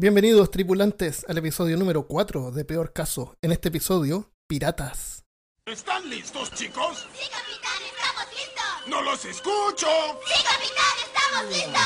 [0.00, 3.36] Bienvenidos tripulantes al episodio número 4 de Peor Caso.
[3.42, 5.26] En este episodio, piratas.
[5.66, 7.06] ¿Están listos, chicos?
[7.12, 7.82] ¡Sí, capitán!
[7.84, 8.64] ¡Estamos listos!
[8.88, 9.88] ¡No los escucho!
[10.24, 10.96] ¡Sí, capitán!
[11.04, 11.82] ¡Estamos listos!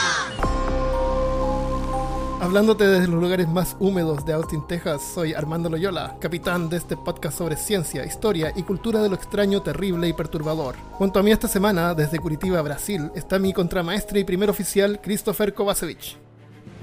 [2.41, 6.97] Hablándote desde los lugares más húmedos de Austin, Texas, soy Armando Loyola, capitán de este
[6.97, 10.77] podcast sobre ciencia, historia y cultura de lo extraño, terrible y perturbador.
[10.93, 15.53] Junto a mí esta semana, desde Curitiba, Brasil, está mi contramaestre y primer oficial, Christopher
[15.53, 16.23] Kovacevic.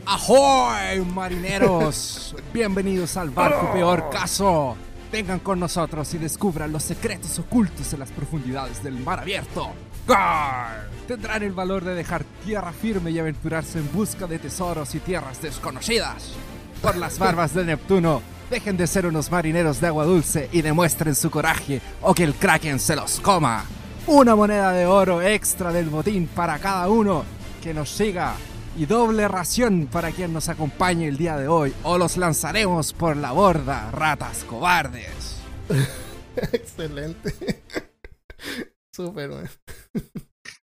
[0.06, 2.36] ¡Ahoy, marineros!
[2.54, 4.76] Bienvenidos al barco Peor Caso.
[5.12, 9.70] Vengan con nosotros y descubran los secretos ocultos en las profundidades del mar abierto.
[10.08, 10.90] ¡Gar!
[11.08, 15.42] Tendrán el valor de dejar tierra firme y aventurarse en busca de tesoros y tierras
[15.42, 16.34] desconocidas.
[16.82, 21.14] Por las barbas de Neptuno, dejen de ser unos marineros de agua dulce y demuestren
[21.14, 23.66] su coraje o que el kraken se los coma.
[24.08, 27.24] Una moneda de oro extra del botín para cada uno
[27.62, 28.34] que nos siga
[28.78, 33.18] y doble ración para quien nos acompañe el día de hoy o los lanzaremos por
[33.18, 35.38] la borda, ratas cobardes.
[36.54, 37.34] Excelente.
[38.94, 39.50] Súper.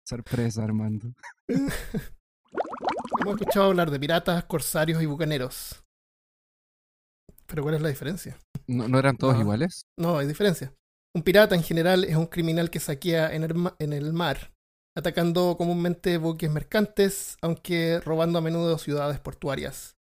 [0.05, 1.13] Sorpresa, Armando.
[1.49, 5.83] Hemos escuchado hablar de piratas, corsarios y bucaneros.
[7.47, 8.39] Pero ¿cuál es la diferencia?
[8.67, 9.41] ¿No, no eran todos No.
[9.41, 9.87] iguales?
[9.97, 10.73] No, hay diferencia.
[11.15, 14.53] Un pirata en general es un criminal que saquea en el, ma- en el mar,
[14.99, 19.97] atacando comúnmente buques mercantes, aunque robando a menudo ciudades portuarias.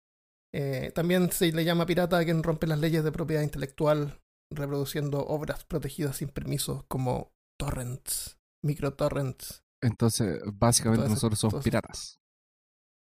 [0.53, 5.19] Eh, también se le llama pirata a quien rompe las leyes de propiedad intelectual, reproduciendo
[5.25, 9.65] obras protegidas sin permiso como torrents, microtorrents.
[9.83, 12.21] Entonces, básicamente nosotros somos piratas.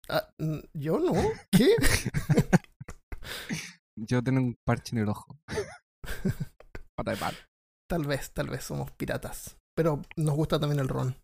[0.10, 0.28] Ah,
[0.74, 1.14] ¿Yo no?
[1.52, 1.76] ¿Qué?
[3.96, 5.38] Yo tengo un parche en el ojo.
[6.96, 7.38] Pata de palo.
[7.88, 9.58] Tal vez, tal vez somos piratas.
[9.76, 11.16] Pero nos gusta también el ron.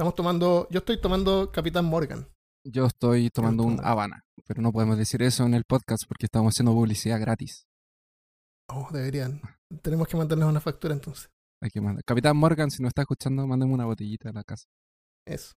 [0.00, 2.26] Estamos tomando, yo estoy tomando Capitán Morgan.
[2.64, 3.84] Yo estoy tomando un.
[3.84, 7.66] Habana, pero no podemos decir eso en el podcast porque estamos haciendo publicidad gratis.
[8.70, 9.42] Oh, deberían.
[9.82, 11.28] Tenemos que mandarles una factura entonces.
[11.62, 12.02] Hay que mandar.
[12.06, 14.64] Capitán Morgan, si no está escuchando, mándame una botellita a la casa.
[15.26, 15.52] Eso.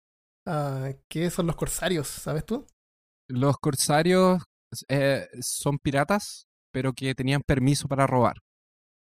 [0.47, 2.07] Ah, ¿Qué son los corsarios?
[2.07, 2.65] ¿Sabes tú?
[3.29, 4.41] Los corsarios
[4.89, 8.37] eh, son piratas, pero que tenían permiso para robar.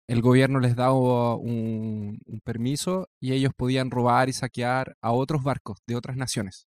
[0.07, 5.43] El gobierno les daba un, un permiso y ellos podían robar y saquear a otros
[5.43, 6.67] barcos de otras naciones.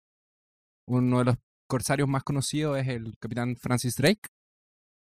[0.86, 1.36] Uno de los
[1.68, 4.28] corsarios más conocidos es el capitán Francis Drake,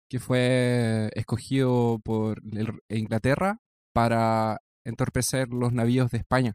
[0.09, 2.41] que fue escogido por
[2.89, 3.59] Inglaterra
[3.93, 6.53] para entorpecer los navíos de España.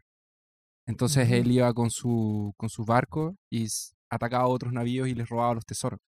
[0.85, 3.67] Entonces él iba con su, con su barco y
[4.09, 5.99] atacaba a otros navíos y les robaba los tesoros.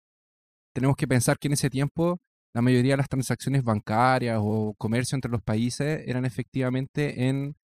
[0.74, 2.18] Tenemos que pensar que en ese tiempo
[2.54, 7.56] la mayoría de las transacciones bancarias o comercio entre los países eran efectivamente en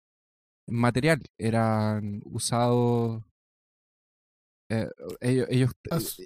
[0.68, 3.22] material, eran usados,
[4.70, 4.88] eh,
[5.20, 6.22] ellos, ellos, eh, Az-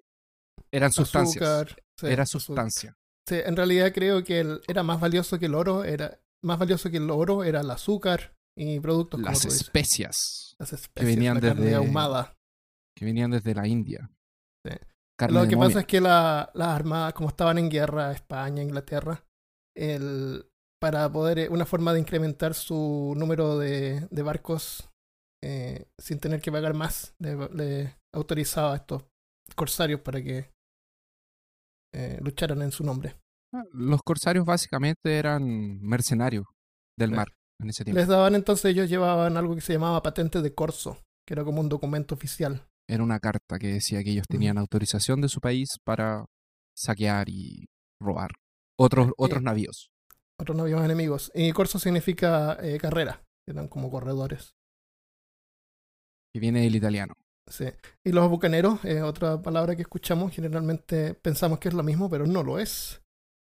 [0.73, 1.83] eran sustancias, Azúcar.
[1.99, 2.43] sí, era azúcar.
[2.47, 2.97] sustancia.
[3.29, 5.85] Sí, en realidad creo que el- era más valioso que el oro.
[5.85, 9.63] Era más valioso que el oro era el azúcar y productos como Las dices.
[9.63, 12.37] especias Las especies, venían la carne desde- ahumada.
[12.97, 14.11] que venían desde la India.
[14.67, 14.73] Sí.
[15.19, 19.25] Carne Lo que pasa es que la- las armadas, como estaban en guerra, España, Inglaterra,
[19.77, 20.47] el,
[20.81, 24.91] para poder, eh, una forma de incrementar su número de, de barcos
[25.43, 29.05] eh, sin tener que pagar más, le, le autorizaba a estos
[29.55, 30.51] corsarios para que
[31.95, 33.15] eh, lucharan en su nombre.
[33.55, 36.47] Ah, Los corsarios básicamente eran mercenarios
[36.99, 37.17] del Sí.
[37.17, 37.29] mar
[37.61, 37.99] en ese tiempo.
[38.01, 41.61] Les daban entonces, ellos llevaban algo que se llamaba patente de corso, que era como
[41.61, 42.67] un documento oficial.
[42.89, 46.27] Era una carta que decía que ellos tenían autorización de su país para
[46.77, 47.67] saquear y
[48.01, 48.33] robar
[48.79, 49.91] otros, otros Eh, navíos.
[50.39, 51.31] Otros navíos enemigos.
[51.35, 54.55] Y corso significa eh, carrera, eran como corredores.
[56.33, 57.15] Que viene del italiano.
[57.47, 57.67] Sí.
[58.05, 62.27] Y los bucaneros, eh, otra palabra que escuchamos, generalmente pensamos que es lo mismo, pero
[62.27, 63.01] no lo es.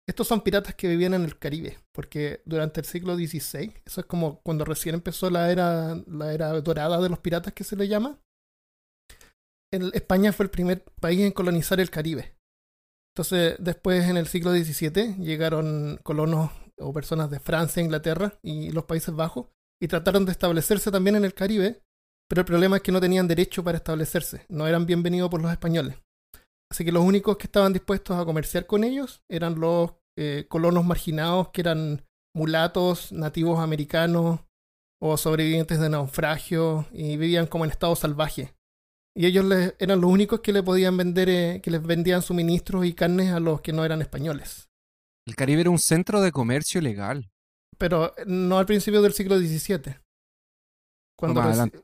[0.08, 4.08] Estos son piratas que vivían en el Caribe, porque durante el siglo XVI, eso es
[4.08, 7.88] como cuando recién empezó la era, la era dorada de los piratas que se le
[7.88, 8.20] llama.
[9.94, 12.36] España fue el primer país en colonizar el Caribe.
[13.16, 18.86] Entonces, después en el siglo XVII llegaron colonos o personas de Francia, Inglaterra y los
[18.86, 19.48] Países Bajos
[19.82, 21.82] y trataron de establecerse también en el Caribe,
[22.30, 25.52] pero el problema es que no tenían derecho para establecerse, no eran bienvenidos por los
[25.52, 25.96] españoles.
[26.72, 30.84] Así que los únicos que estaban dispuestos a comerciar con ellos eran los eh, colonos
[30.86, 32.04] marginados, que eran
[32.36, 34.40] mulatos, nativos americanos
[35.00, 38.56] o sobrevivientes de naufragio y vivían como en estado salvaje.
[39.16, 42.86] Y ellos les- eran los únicos que le podían vender, eh, que les vendían suministros
[42.86, 44.70] y carnes a los que no eran españoles.
[45.28, 47.30] El Caribe era un centro de comercio legal.
[47.78, 49.98] Pero no al principio del siglo XVII.
[51.18, 51.84] Cuando más reci- adelante.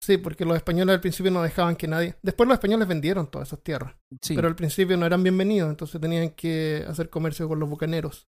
[0.00, 2.14] Sí, porque los españoles al principio no dejaban que nadie.
[2.22, 6.00] Después los españoles vendieron todas esas tierras, Sí, pero al principio no eran bienvenidos, entonces
[6.00, 8.28] tenían que hacer comercio con los bucaneros.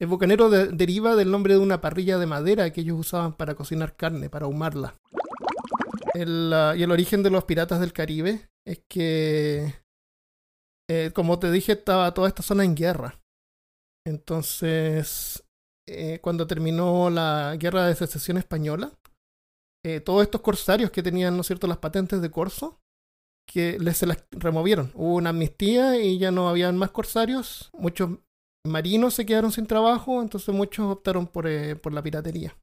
[0.00, 3.54] El bucanero de- deriva del nombre de una parrilla de madera que ellos usaban para
[3.54, 4.96] cocinar carne, para ahumarla.
[6.14, 9.74] El, y el origen de los piratas del Caribe es que,
[10.88, 13.20] eh, como te dije, estaba toda esta zona en guerra.
[14.06, 15.44] Entonces,
[15.88, 18.92] eh, cuando terminó la guerra de secesión española,
[19.84, 22.78] eh, todos estos corsarios que tenían, ¿no cierto?, las patentes de corso,
[23.50, 24.92] que les se las removieron.
[24.94, 27.70] Hubo una amnistía y ya no habían más corsarios.
[27.74, 28.10] Muchos
[28.66, 31.46] marinos se quedaron sin trabajo, entonces muchos optaron por,
[31.80, 32.56] por la piratería.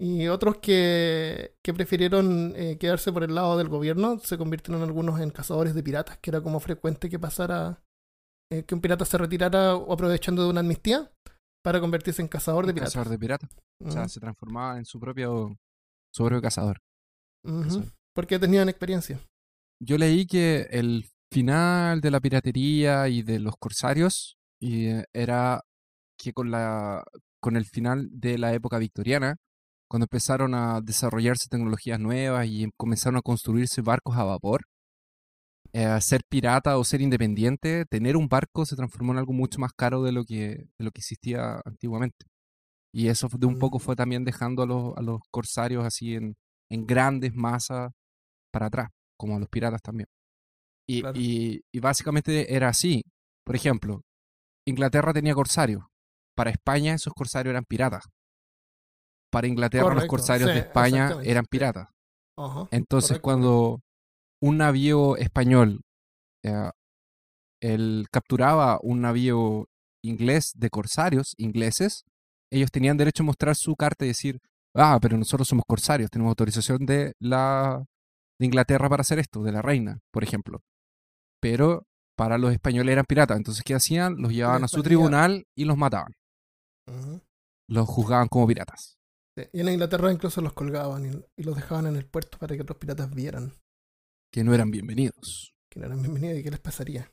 [0.00, 5.20] Y otros que, que prefirieron eh, quedarse por el lado del gobierno se convirtieron algunos
[5.20, 7.82] en cazadores de piratas, que era como frecuente que pasara
[8.50, 11.12] eh, que un pirata se retirara o aprovechando de una amnistía
[11.62, 12.94] para convertirse en cazador de piratas.
[12.94, 13.50] cazador de piratas.
[13.84, 15.58] O sea, se transformaba en su propio,
[16.14, 16.78] su propio cazador.
[18.14, 19.20] Porque tenían experiencia.
[19.82, 25.62] Yo leí que el final de la piratería y de los corsarios y, eh, era
[26.18, 27.04] que con la
[27.42, 29.36] con el final de la época victoriana,
[29.90, 34.62] cuando empezaron a desarrollarse tecnologías nuevas y comenzaron a construirse barcos a vapor,
[35.72, 39.72] eh, ser pirata o ser independiente, tener un barco se transformó en algo mucho más
[39.72, 42.26] caro de lo que, de lo que existía antiguamente.
[42.92, 43.80] Y eso de un poco Mm.
[43.80, 46.36] fue también dejando a los, a los corsarios así en,
[46.70, 47.92] en grandes masas
[48.52, 50.08] para atrás, como a los piratas también.
[50.88, 51.18] Y, Claro.
[51.20, 53.02] y, y básicamente era así.
[53.44, 54.02] Por ejemplo,
[54.66, 55.84] Inglaterra tenía corsarios.
[56.36, 58.04] Para España esos corsarios eran piratas.
[59.30, 61.88] Para Inglaterra los corsarios sí, de España eran piratas.
[62.70, 63.80] Entonces, correcto, cuando
[64.42, 65.82] un navío español
[66.42, 66.70] eh,
[67.60, 69.68] él capturaba un navío
[70.02, 72.04] inglés de corsarios ingleses,
[72.50, 74.40] ellos tenían derecho a mostrar su carta y decir,
[74.74, 77.84] ah, pero nosotros somos corsarios, tenemos autorización de la
[78.38, 80.62] de Inglaterra para hacer esto, de la reina, por ejemplo.
[81.40, 81.86] Pero
[82.16, 84.16] para los españoles eran piratas, entonces ¿qué hacían?
[84.16, 86.14] Los llevaban a su tribunal y los mataban.
[87.68, 88.98] Los juzgaban como piratas.
[89.44, 92.54] Sí, Y en Inglaterra incluso los colgaban y, y los dejaban en el puerto para
[92.56, 93.52] que otros piratas vieran
[94.32, 95.52] que no eran bienvenidos.
[95.70, 97.10] que no eran bienvenidos y qué les pasaría.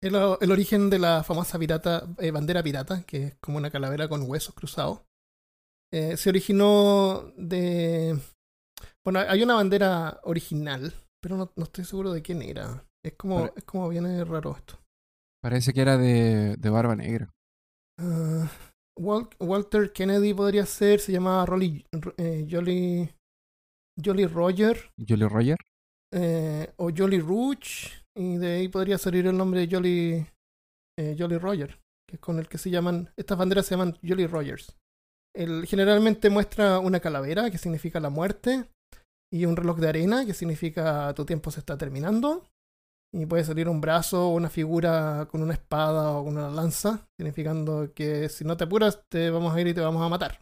[0.00, 4.08] El, el origen de la famosa pirata, eh, bandera pirata, que es como una calavera
[4.08, 5.02] con huesos cruzados,
[5.92, 8.18] eh, se originó de...
[9.04, 12.84] Bueno, hay una bandera original, pero no, no estoy seguro de quién era.
[13.04, 14.78] Es como, Pare- es como viene raro esto.
[15.40, 17.30] Parece que era de, de Barba Negra.
[18.00, 18.48] Wal-
[18.98, 21.84] Walter Kennedy podría ser, se llamaba Rolly,
[22.18, 23.10] eh, Jolly,
[24.02, 25.56] Jolly Roger Jolly Roger.
[26.14, 30.26] eh, o Jolly Rouge y de ahí podría salir el nombre de Jolly,
[30.98, 31.78] eh, Jolly Roger,
[32.08, 34.76] que es con el que se llaman, estas banderas se llaman Jolly Rogers.
[35.34, 38.66] El, generalmente muestra una calavera que significa la muerte
[39.32, 42.46] y un reloj de arena que significa tu tiempo se está terminando.
[43.14, 47.06] Y puede salir un brazo o una figura con una espada o con una lanza,
[47.18, 50.38] significando que si no te apuras te vamos a ir y te vamos a matar.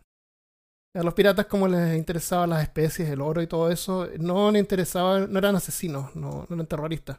[0.94, 4.61] A los piratas como les interesaban las especies, el oro y todo eso, no les
[4.61, 7.19] interesaba, no eran asesinos, no, no eran terroristas.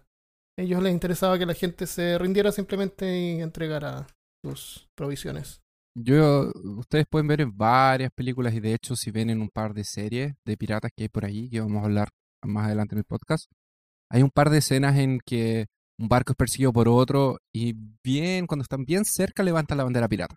[0.58, 4.08] A ellos les interesaba que la gente se rindiera simplemente y entregara
[4.44, 5.62] sus provisiones.
[5.94, 9.74] Yo, ustedes pueden ver en varias películas y de hecho si ven en un par
[9.74, 12.10] de series de piratas que hay por ahí, que vamos a hablar
[12.44, 13.52] más adelante en el podcast,
[14.12, 15.68] hay un par de escenas en que
[16.00, 17.74] un barco es perseguido por otro y
[18.04, 20.36] bien, cuando están bien cerca levantan la bandera pirata.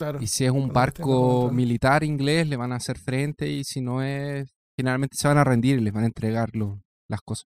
[0.00, 0.20] Claro.
[0.20, 4.02] Y si es un barco militar inglés le van a hacer frente y si no
[4.02, 4.48] es,
[4.78, 7.46] generalmente se van a rendir y les van a entregar lo- las cosas.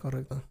[0.00, 0.44] Correcto.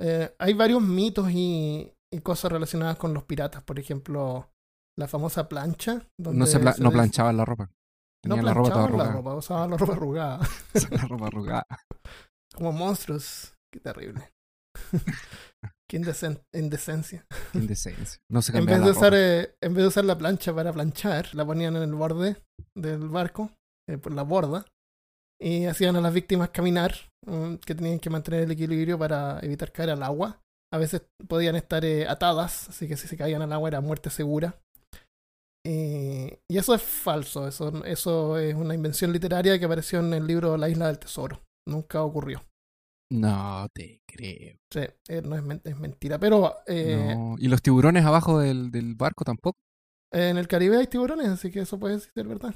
[0.00, 3.62] Eh, hay varios mitos y, y cosas relacionadas con los piratas.
[3.64, 4.50] Por ejemplo,
[4.98, 6.06] la famosa plancha.
[6.20, 7.64] Donde No, se pla- se no planchaban la ropa.
[8.26, 10.40] No Tenían la ropa toda la ropa, usaban la ropa arrugada.
[10.90, 11.66] la ropa arrugada.
[12.54, 13.54] Como monstruos.
[13.72, 14.32] Qué terrible.
[15.90, 17.26] Qué indecen- indecencia.
[17.54, 18.18] Indecencia.
[18.30, 21.34] No se En vez, de usar, eh, en vez de usar la plancha para planchar,
[21.34, 22.36] la ponían en el borde
[22.76, 23.50] del barco,
[23.88, 24.66] eh, por la borda,
[25.40, 26.94] y hacían a las víctimas caminar,
[27.26, 30.40] mm, que tenían que mantener el equilibrio para evitar caer al agua.
[30.72, 34.10] A veces podían estar eh, atadas, así que si se caían al agua era muerte
[34.10, 34.60] segura.
[35.66, 40.56] Y eso es falso, eso, eso es una invención literaria que apareció en el libro
[40.56, 41.42] La isla del tesoro.
[41.68, 42.44] Nunca ocurrió.
[43.10, 44.56] No te creo.
[44.72, 47.36] Sí, eh, no es, men- es mentira, pero eh, No.
[47.38, 49.58] Y los tiburones abajo del, del barco tampoco.
[50.12, 52.54] En el Caribe hay tiburones, así que eso puede ser verdad.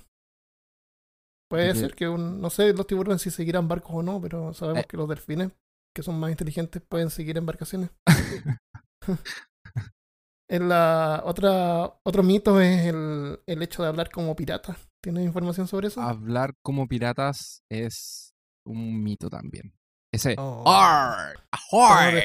[1.51, 4.53] Puede Porque- ser que un, no sé los tiburones si seguirán barcos o no, pero
[4.55, 4.87] sabemos Eh.
[4.89, 5.53] que los delfines,
[5.95, 7.91] que son más inteligentes, pueden seguir embarcaciones.
[10.51, 14.77] en la otra otro mito es el, el hecho de hablar como pirata.
[15.03, 16.01] ¿Tienes información sobre eso?
[16.01, 18.32] Hablar como piratas es
[18.65, 19.73] un mito también.
[20.13, 20.65] Ese Oh.
[20.67, 21.39] ¡Arr!
[21.51, 22.23] ¡Ahoy!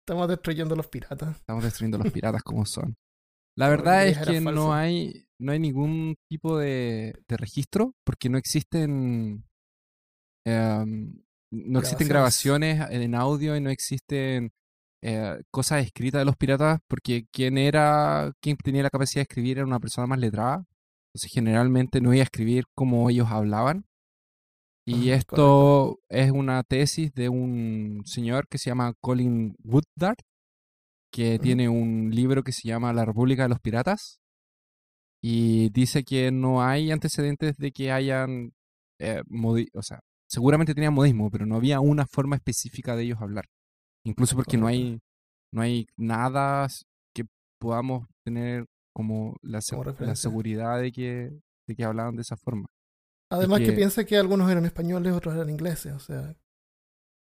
[0.00, 1.36] Estamos destruyendo a los piratas.
[1.36, 2.96] Estamos destruyendo a los piratas como son.
[3.56, 8.38] La verdad es que no hay, no hay ningún tipo de, de registro porque no
[8.38, 9.44] existen
[10.46, 11.22] em,
[11.52, 12.78] no existen Grabaciones.
[12.78, 14.52] grabaciones en audio y no existen
[15.02, 19.58] eh, cosas escritas de los piratas porque quien era, quien tenía la capacidad de escribir
[19.58, 20.64] era una persona más letrada.
[21.12, 23.84] Entonces generalmente no iba a escribir como ellos hablaban.
[24.84, 30.16] Y esto es una tesis de un señor que se llama Colin Woodard,
[31.12, 34.18] que tiene un libro que se llama La República de los Piratas.
[35.22, 38.52] Y dice que no hay antecedentes de que hayan,
[38.98, 39.22] eh,
[39.72, 43.44] o sea, seguramente tenían modismo, pero no había una forma específica de ellos hablar.
[44.04, 44.98] Incluso porque no hay,
[45.52, 46.66] no hay nada
[47.14, 47.24] que
[47.60, 51.30] podamos tener como la, Como la seguridad de que,
[51.68, 52.66] de que hablaban de esa forma.
[53.34, 53.66] Además que...
[53.66, 55.92] que- piensa que algunos eran españoles, otros eran ingleses.
[55.92, 56.34] O sea,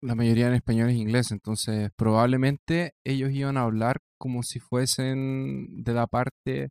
[0.02, 5.84] La mayoría en español e inglés, entonces probablemente ellos iban a hablar como si fuesen
[5.84, 6.70] de la parte,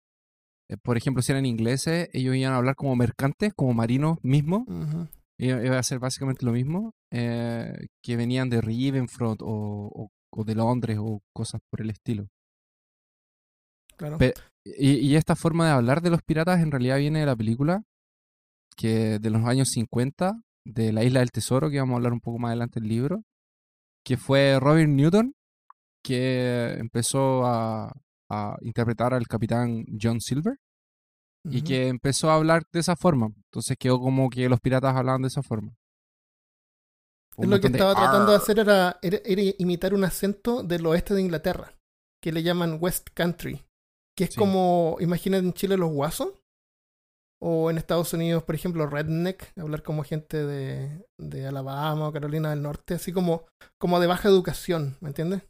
[0.69, 4.65] eh, por ejemplo, si eran ingleses, ellos iban a hablar como mercantes, como marinos mismos,
[4.67, 5.09] ujú,
[5.39, 10.45] iba iba a ser básicamente lo mismo, eh, que venían de Rivenfront o, o- o
[10.45, 12.27] de Londres o cosas por el estilo.
[13.97, 14.19] claro.
[14.65, 17.83] Y esta forma de hablar de los piratas en realidad viene de la película,
[18.77, 20.33] que de los años 50,
[20.65, 23.23] de la Isla del Tesoro, que vamos a hablar un poco más adelante del libro,
[24.05, 25.35] que fue Robin Newton,
[26.05, 27.93] que empezó a,
[28.31, 30.57] a interpretar al capitán John Silver
[31.45, 33.33] y que empezó a hablar de esa forma.
[33.47, 35.75] Entonces quedó como que los piratas hablaban de esa forma.
[37.37, 40.87] Un lo que de estaba tratando de hacer era, era, era imitar un acento del
[40.87, 41.77] oeste de Inglaterra,
[42.23, 43.65] que le llaman West Country,
[44.17, 44.39] que es Sí.
[44.39, 46.35] como, imaginen en Chile los guasos,
[47.45, 52.51] o en Estados Unidos, por ejemplo, redneck, hablar como gente de, de Alabama o Carolina
[52.51, 53.47] del Norte, así como,
[53.81, 55.43] como de baja educación, ¿me entiendes?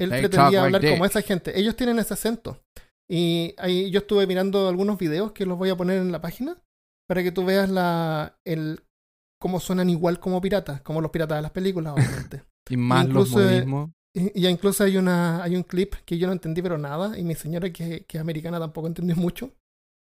[0.00, 1.58] Él They pretendía like hablar como esa gente.
[1.58, 2.62] Ellos tienen ese acento.
[3.10, 6.62] Y ahí yo estuve mirando algunos videos que los voy a poner en la página
[7.06, 8.82] para que tú veas la, el,
[9.38, 12.42] cómo suenan igual como piratas, como los piratas de las películas, obviamente.
[12.70, 13.90] Y más los incluso, eh, modismos.
[14.14, 17.22] y, y incluso hay, una, hay un clip que yo no entendí pero nada, y
[17.22, 19.52] mi señora que, que es americana tampoco entendió mucho.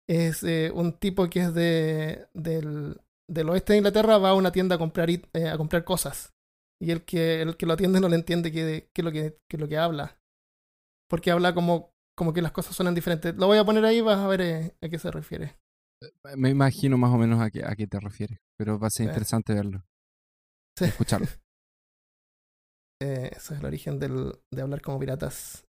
[0.09, 2.99] Es eh, un tipo que es de, del,
[3.29, 6.33] del oeste de Inglaterra, va a una tienda a comprar, it- eh, a comprar cosas.
[6.81, 9.67] Y el que, el que lo atiende no le entiende qué es lo que, lo
[9.67, 10.19] que habla.
[11.09, 13.35] Porque habla como, como que las cosas suenan diferentes.
[13.35, 15.57] Lo voy a poner ahí, vas a ver eh, a qué se refiere.
[16.37, 19.07] Me imagino más o menos a qué, a qué te refieres, pero va a ser
[19.07, 19.83] interesante verlo,
[20.77, 20.85] Sí.
[20.85, 21.27] escucharlo.
[23.01, 25.65] Ese es el origen del, de hablar como piratas.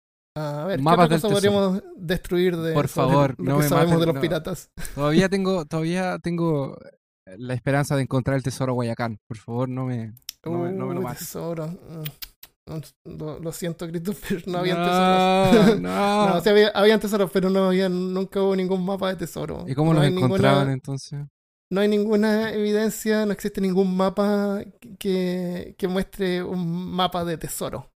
[0.63, 3.63] A ver, ¿qué Mapas otra del cosa podríamos destruir de Por favor, lo no que
[3.65, 4.21] me sabemos maten, de los no.
[4.21, 4.71] piratas?
[4.95, 6.77] Todavía tengo, todavía tengo
[7.27, 9.19] eh, la esperanza de encontrar el tesoro Guayacán.
[9.27, 10.13] Por favor, no me,
[10.45, 11.21] no me, no me lo mates.
[11.21, 11.67] tesoro.
[11.69, 12.05] Mm.
[13.19, 15.81] Lo, lo siento, Christopher, no había tesoros.
[15.81, 19.65] No, no, sí había, habían tesoros, pero no había, nunca hubo ningún mapa de tesoro.
[19.67, 21.21] ¿Y cómo no los encontraban Ninguna, entonces?
[21.73, 24.61] no hay ninguna evidencia, no existe ningún mapa
[24.99, 27.90] que, que muestre un mapa de tesoro.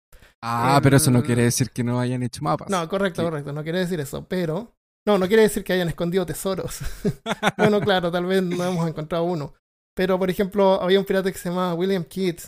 [0.44, 2.70] Ah, pero eso no el- quiere decir que no hayan hecho mapas.
[2.70, 3.26] No, correcto, Sí.
[3.26, 4.74] correcto, no quiere decir eso, pero...
[5.08, 6.80] No, no quiere decir que hayan escondido tesoros.
[7.58, 9.54] bueno, claro, tal vez no hemos encontrado uno.
[9.96, 12.40] Pero, por ejemplo, había un pirata que se llamaba William Kidd,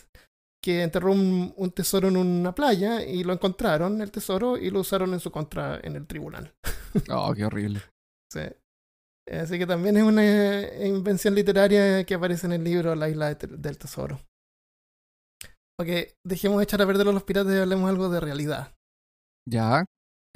[0.64, 4.82] que enterró un, un tesoro en una playa y lo encontraron, el tesoro, y lo
[4.82, 6.54] usaron en su contra en el tribunal.
[7.10, 7.82] Oh, qué horrible.
[8.32, 8.42] Sí.
[9.32, 13.34] Así que también es una eh, invención literaria que aparece en el libro La isla
[13.34, 14.20] del tesoro.
[15.80, 15.88] Ok,
[16.26, 18.76] dejemos de echar a perder a los piratas y hablemos algo de realidad.
[19.50, 19.86] Ya.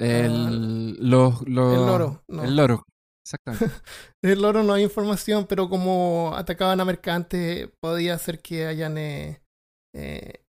[0.00, 2.44] El, los, los- Ah, El loro, no.
[2.44, 2.84] El loro.
[3.24, 3.66] Exactamente.
[4.22, 9.40] El oro no hay información, pero como atacaban a mercantes, podía ser que hayan eh,
[9.94, 10.44] eh,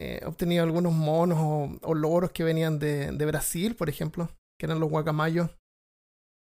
[0.00, 4.66] eh, obtenido algunos monos o, o loros que venían de, de Brasil, por ejemplo, que
[4.66, 5.50] eran los guacamayos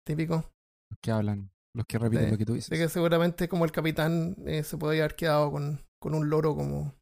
[0.06, 0.44] típicos.
[0.90, 1.50] los que hablan.
[1.74, 2.68] Los que repiten lo que tú dices.
[2.68, 6.94] que seguramente como el capitán se podía haber quedado con, con un loro como,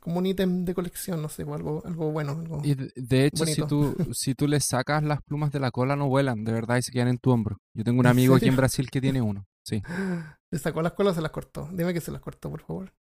[0.00, 2.32] como un ítem de colección, no sé, o algo, algo bueno.
[2.32, 5.96] algo- Y de, hecho, si tú, si tú le sacas las plumas de la cola,
[5.96, 7.58] no vuelan, de verdad, y se quedan en tu hombro.
[7.74, 8.56] Yo tengo un ¿En amigo aquí en?
[8.56, 9.46] Brasil que tiene uno.
[9.66, 9.82] Sí.
[10.50, 11.68] Le sacó las colas o se las cortó.
[11.72, 12.92] Dime que se las cortó, por favor.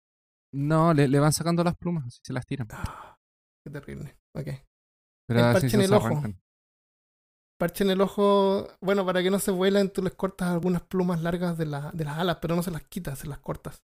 [0.54, 2.68] No, le, le van sacando las plumas, se las tiran.
[2.72, 3.18] Ah,
[3.66, 4.18] qué terrible.
[4.36, 4.48] Ok.
[5.28, 6.22] Pero el parche en el ojo.
[7.60, 11.22] Parche en el ojo, bueno, para que no se vuelen, tú les cortas algunas plumas
[11.22, 13.84] largas de, la, de las alas, pero no se las quitas, se las cortas.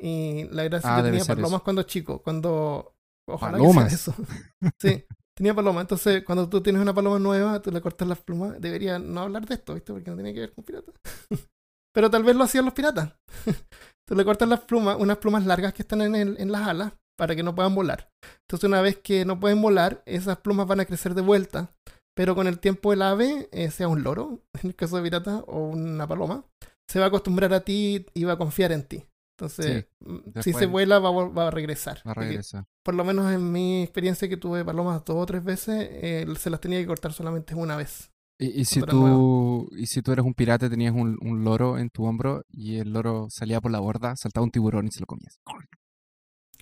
[0.00, 1.64] Y la gracia Ah, que tenía palomas eso.
[1.64, 2.94] cuando chico, cuando...
[3.28, 3.84] Ojalá Palomas.
[3.84, 4.24] que sea eso.
[4.80, 5.04] sí,
[5.36, 5.82] tenía palomas.
[5.82, 8.60] Entonces, cuando tú tienes una paloma nueva, tú le cortas las plumas.
[8.60, 9.92] Debería no hablar de esto, ¿viste?
[9.92, 10.94] Porque no tiene que ver con piratas.
[11.94, 13.12] pero tal vez lo hacían los piratas.
[14.08, 16.92] tú le cortas las plumas, unas plumas largas que están en, el- en las alas
[17.16, 18.10] para que no puedan volar.
[18.48, 21.70] Entonces una vez que no pueden volar, esas plumas van a crecer de vuelta.
[22.14, 25.38] Pero con el tiempo el ave, eh, sea un loro, en el caso de pirata,
[25.46, 26.44] o una paloma,
[26.90, 29.04] se va a acostumbrar a ti y va a confiar en ti.
[29.42, 32.02] Entonces, mm, si se vuela, va, va a regresar.
[32.06, 32.64] Va a Porque, regresar.
[32.84, 36.50] por lo menos en mi experiencia que tuve palomas dos o tres veces, eh, se
[36.50, 38.10] las tenía que cortar solamente una vez.
[38.38, 41.90] Y, y si tú, y si tú eres un pirata, tenías un, un loro en
[41.90, 45.06] tu hombro y el loro salía por la borda, saltaba un tiburón y se lo
[45.06, 45.38] comías.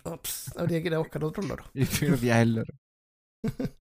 [0.05, 1.65] Ops, habría que ir a buscar otro loro.
[1.75, 2.75] Y perdías el loro.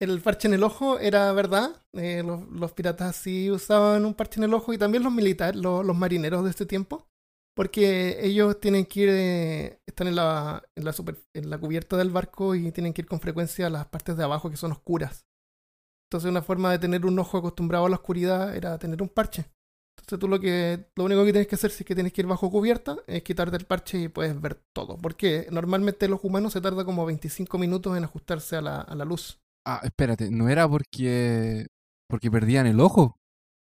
[0.00, 1.80] El parche en el ojo era verdad.
[1.92, 5.60] eh, los, los piratas sí usaban un parche en el ojo y también los militares,
[5.60, 7.06] los, los marineros de este tiempo.
[7.54, 10.94] Porque ellos tienen que ir, eh, están en la, en, la
[11.34, 14.24] en la cubierta del barco y tienen que ir con frecuencia a las partes de
[14.24, 15.26] abajo que son oscuras.
[16.08, 19.46] Entonces una forma de tener un ojo acostumbrado a la oscuridad era tener un parche.
[19.98, 22.22] Entonces tú lo que lo único que tienes que hacer si es que tienes que
[22.22, 24.96] ir bajo cubierta es quitarte el parche y puedes ver todo.
[24.96, 29.04] Porque normalmente los humanos se tarda como 25 minutos en ajustarse a la, a la
[29.04, 29.40] luz.
[29.66, 31.66] Ah, espérate, no era porque
[32.08, 33.16] porque perdían el ojo.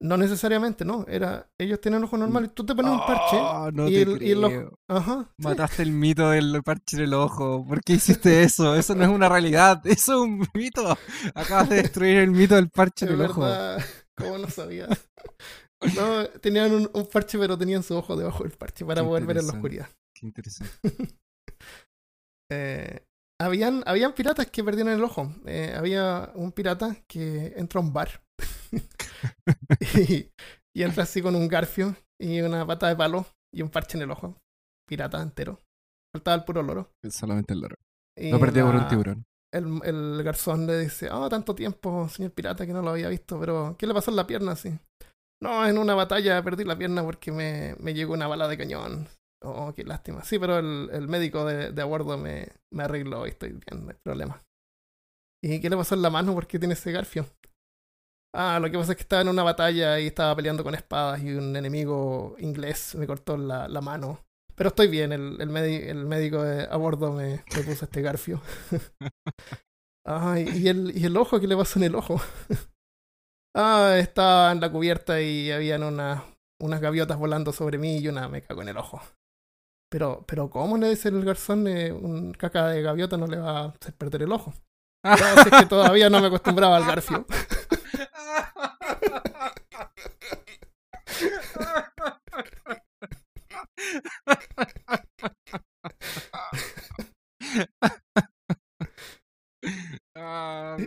[0.00, 1.06] No necesariamente, no.
[1.08, 3.36] Era, ellos tienen ojo normal y tú te pones un parche.
[3.72, 4.78] No y te el- y el ojo- creo.
[4.88, 5.30] Ajá.
[5.38, 5.44] sí.
[5.44, 7.64] Mataste el mito del parche en el ojo.
[7.66, 7.94] ¿Por qué
[8.28, 8.74] hiciste eso?
[8.74, 9.80] Eso no es una realidad.
[9.86, 10.98] Eso es un mito.
[11.34, 13.42] Acabas de destruir el mito del parche en el ojo.
[14.16, 14.88] ¿cómo no sabía?
[15.96, 19.26] No, tenían un, un parche, pero tenían su ojo debajo del parche para Qué poder
[19.26, 19.88] ver en la oscuridad.
[20.14, 20.72] Qué interesante.
[22.50, 23.00] Eh,
[23.40, 25.32] habían, habían piratas que perdían el ojo.
[25.46, 28.22] Eh, había un pirata que entra a un bar
[29.98, 30.30] y,
[30.76, 34.02] y entra así con un garfio y una pata de palo y un parche en
[34.02, 34.36] el ojo.
[34.88, 35.60] Pirata entero.
[36.14, 36.90] Faltaba el puro loro.
[37.08, 37.76] Solamente el loro.
[38.16, 39.24] Y Lo perdió por un tiburón.
[39.52, 43.40] el, el garzón le dice, oh, tanto tiempo, señor pirata, que no lo había visto,
[43.40, 44.78] pero ¿qué le pasó en la pierna así?
[45.42, 49.08] No, en una batalla perdí la pierna porque me, me llegó una bala de cañón.
[49.42, 50.22] Oh, qué lástima.
[50.22, 53.84] Sí, pero el, el médico de, de a bordo me, me arregló y estoy bien,
[53.84, 54.40] no hay problema.
[55.42, 56.32] ¿Y qué le pasó en la mano?
[56.34, 57.26] ¿Por qué tiene ese garfio?
[58.36, 61.22] Ah, lo que pasa es que estaba en una batalla y estaba peleando con espadas
[61.22, 64.24] y un enemigo inglés me cortó la, la mano.
[64.56, 68.40] Pero estoy bien, el, el, el médico de a bordo me, me puso este garfio.
[70.06, 72.20] Ay, y el, y el ojo, ¿qué le pasó en el ojo?
[73.54, 76.22] ah, estaba en la cubierta y habían unas,
[76.61, 79.00] unas gaviotas volando sobre mí y una me cagó en el ojo.
[79.90, 81.66] Pero, pero ¿cómo le dice el garzón?
[81.68, 84.52] eh, un caca de gaviota no le va a hacer perder el ojo.
[85.04, 87.26] No, es que todavía no me acostumbraba al garfio.
[100.16, 100.77] Ah,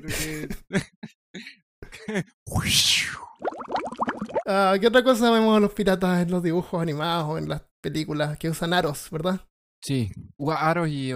[4.50, 8.38] Ah, ¿Qué otra cosa vemos los piratas en los dibujos animados o en las películas
[8.38, 9.42] que usan aros, verdad?
[9.84, 10.10] Sí,
[10.58, 11.12] aros y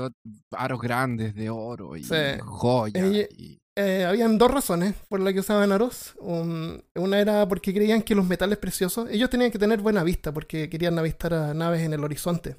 [0.51, 2.15] aros grandes de oro y Sí.
[2.41, 3.03] joyas.
[3.03, 6.13] Ella- y- Eh, habían dos razones por las que usaban aros.
[6.19, 10.31] Un- una era porque creían que los metales preciosos, ellos tenían que tener buena vista
[10.33, 12.57] porque querían avistar a naves en el horizonte.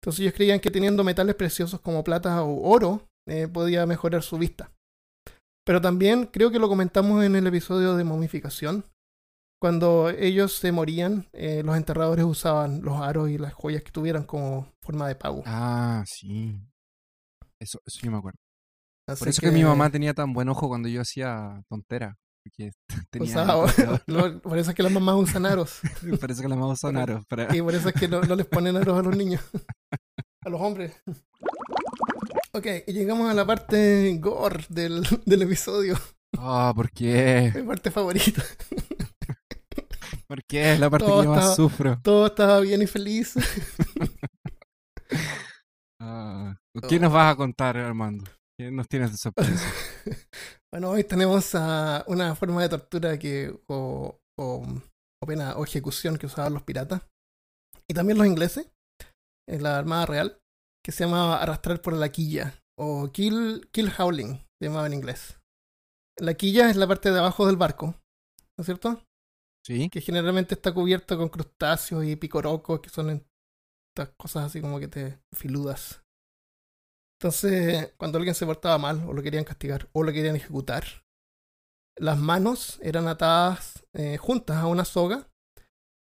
[0.00, 4.38] Entonces ellos creían que teniendo metales preciosos como plata o oro eh, podía mejorar su
[4.38, 4.70] vista.
[5.66, 8.84] Pero también creo que lo comentamos en el episodio de momificación.
[9.60, 14.24] Cuando ellos se morían, eh, los enterradores usaban los aros y las joyas que tuvieran
[14.24, 15.42] como forma de pago.
[15.46, 16.54] Ah, sí.
[17.58, 18.36] Eso, eso yo me acuerdo.
[19.06, 19.50] Así Por eso que...
[19.50, 22.16] mi mamá tenía tan buen ojo cuando yo hacía tontera.
[22.42, 22.72] Porque
[23.10, 23.72] tenía oro.
[24.06, 25.80] lo- por eso es que las mamás usan aros.
[26.20, 27.24] Por eso que las mamás son aros.
[27.26, 29.40] para- Y por eso es que no, no les ponen aros a los niños.
[30.44, 30.92] A los hombres.
[32.52, 35.98] Ok, y llegamos a la parte gore del, del episodio.
[36.38, 37.50] Ah, ¿por qué?
[37.54, 38.42] Mi parte favorita.
[40.26, 40.74] ¿Por qué?
[40.74, 42.00] Es la parte Todo que yo más estaba- sufro.
[42.02, 43.34] Todo estaba bien y feliz.
[46.00, 46.56] Ah,
[46.88, 48.24] ¿Qué nos vas a contar, Armando?
[48.58, 49.52] ¿Qué nos tienes de sorpresa?
[50.72, 54.66] Bueno, hoy tenemos una forma de tortura que o, o,
[55.22, 57.02] o pena o ejecución que usaban los piratas
[57.88, 58.68] y también los ingleses
[59.48, 60.42] en la Armada Real
[60.84, 65.40] que se llamaba arrastrar por la quilla o kill, kill howling se llamaba en inglés.
[66.18, 67.94] La quilla es la parte de abajo del barco,
[68.58, 69.00] ¿no es cierto?
[69.64, 69.88] ¿Sí?
[69.90, 73.24] Que generalmente está cubierta con crustáceos y picorocos que son
[73.96, 76.03] estas cosas así como que te filudas.
[77.18, 80.84] Entonces, cuando alguien se portaba mal o lo querían castigar o lo querían ejecutar,
[81.96, 85.28] las manos eran atadas eh, juntas a una soga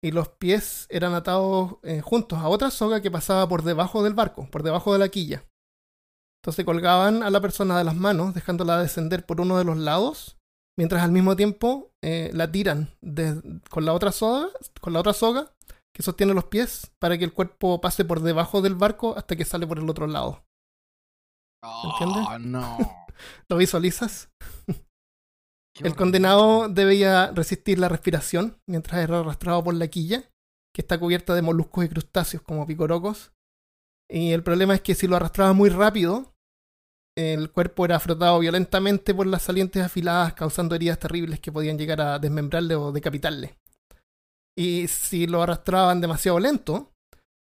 [0.04, 4.14] y los pies eran atados eh, juntos a otra soga que pasaba por debajo del
[4.14, 5.44] barco, por debajo de la quilla.
[6.42, 10.36] Entonces colgaban a la persona de las manos, dejándola descender por uno de los lados,
[10.78, 14.48] mientras al mismo tiempo eh, la tiran de- con la otra soga,
[14.80, 15.52] con la otra soga
[15.92, 19.44] que sostiene los pies para que el cuerpo pase por debajo del barco hasta que
[19.44, 20.44] sale por el otro lado.
[21.62, 22.26] ¿Entiendes?
[22.28, 22.78] Oh, no.
[23.48, 24.30] ¿Lo visualizas?
[25.80, 30.24] El condenado debía resistir la respiración mientras era arrastrado por la quilla,
[30.74, 33.32] que está cubierta de moluscos y crustáceos como picorocos.
[34.10, 36.34] Y el problema es que si lo arrastraba muy rápido,
[37.16, 42.00] el cuerpo era frotado violentamente por las salientes afiladas, causando heridas terribles que podían llegar
[42.00, 43.56] a desmembrarle o decapitarle.
[44.56, 46.92] Y si lo arrastraban demasiado lento,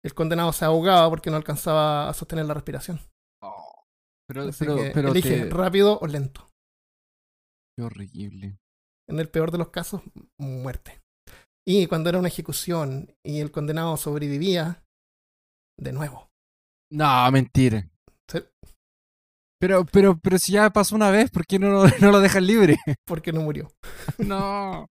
[0.03, 2.99] el condenado se ahogaba porque no alcanzaba a sostener la respiración.
[4.33, 6.49] Pero, Así pero, que pero elige te- rápido o lento.
[7.77, 8.57] Qué horrible.
[9.09, 10.01] En el peor de los casos,
[10.39, 11.01] muerte.
[11.67, 14.83] Y cuando era una ejecución y el condenado sobrevivía,
[15.79, 16.29] de nuevo.
[16.91, 17.89] No, mentira.
[18.29, 18.39] Sí.
[19.59, 22.45] Pero, pero, pero si ya pasó una vez, ¿por qué no, lo- no lo dejan
[22.45, 22.77] libre?
[23.05, 23.69] Porque no murió.
[24.19, 24.87] no.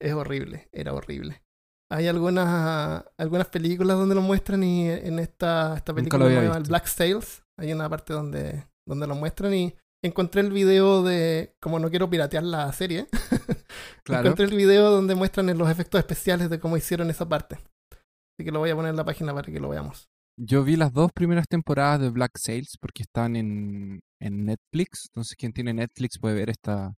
[0.00, 1.42] Es horrible, era horrible.
[1.90, 6.62] Hay algunas, algunas películas donde lo muestran y en esta, esta película nueva, el.
[6.62, 11.78] Black Sails, hay una parte donde, donde lo muestran y encontré el video de, como
[11.78, 13.06] no quiero piratear la serie,
[14.04, 14.28] Claro.
[14.28, 17.56] encontré el video donde muestran los efectos especiales de cómo hicieron esa parte.
[17.94, 20.08] Así que lo voy a poner en la página para que lo veamos.
[20.36, 25.06] Yo vi las dos primeras temporadas de Black Sails porque están en, en Netflix.
[25.10, 26.94] Entonces, quien tiene Netflix puede ver esta.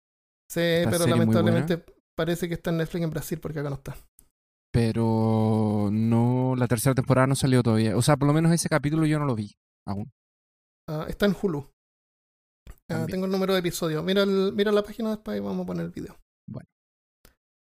[0.48, 1.84] Sí, Esta pero serie lamentablemente
[2.16, 3.96] parece que está en Netflix en Brasil porque acá no está.
[4.72, 7.96] Pero no, la tercera temporada no salió todavía.
[7.96, 9.52] O sea, por lo menos ese capítulo yo no lo vi
[9.86, 10.10] aún.
[10.88, 11.70] Ah, está en Hulu.
[12.90, 14.02] Ah, tengo el número de episodio.
[14.02, 16.16] Mira, el- mira la página después y vamos a poner el video.
[16.48, 16.68] Bueno.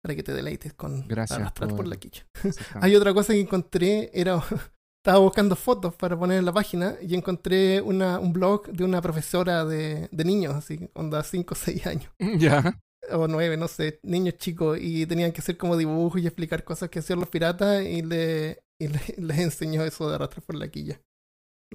[0.04, 2.26] Para que te deleites con Gracias arrastrar por por- la quicha.
[2.82, 4.36] Hay otra cosa que encontré, era
[5.04, 9.02] estaba buscando fotos para poner en la página y encontré una, un blog de una
[9.02, 12.80] profesora de, de niños, así, onda 5 o 6 años, Ya.
[13.12, 16.89] o 9, no sé, niños chicos, y tenían que hacer como dibujos y explicar cosas
[16.89, 20.68] que hacían los piratas y, le, y le- les enseñó eso de arrastrar por la
[20.70, 21.00] quilla.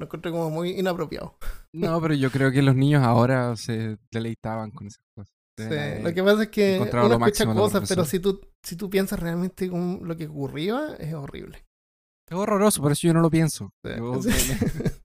[0.01, 1.37] Lo encontré como muy inapropiado.
[1.75, 5.35] No, pero yo creo que los niños ahora se deleitaban con esas cosas.
[5.59, 9.21] Sí, Lo que pasa es que uno escucha cosas, pero si tú, si tú piensas
[9.21, 11.67] realmente con lo que ocurría, es horrible.
[12.27, 13.71] Es horroroso, por eso yo no lo pienso.
[13.85, 13.91] Sí.
[13.99, 14.55] Yo- Sí.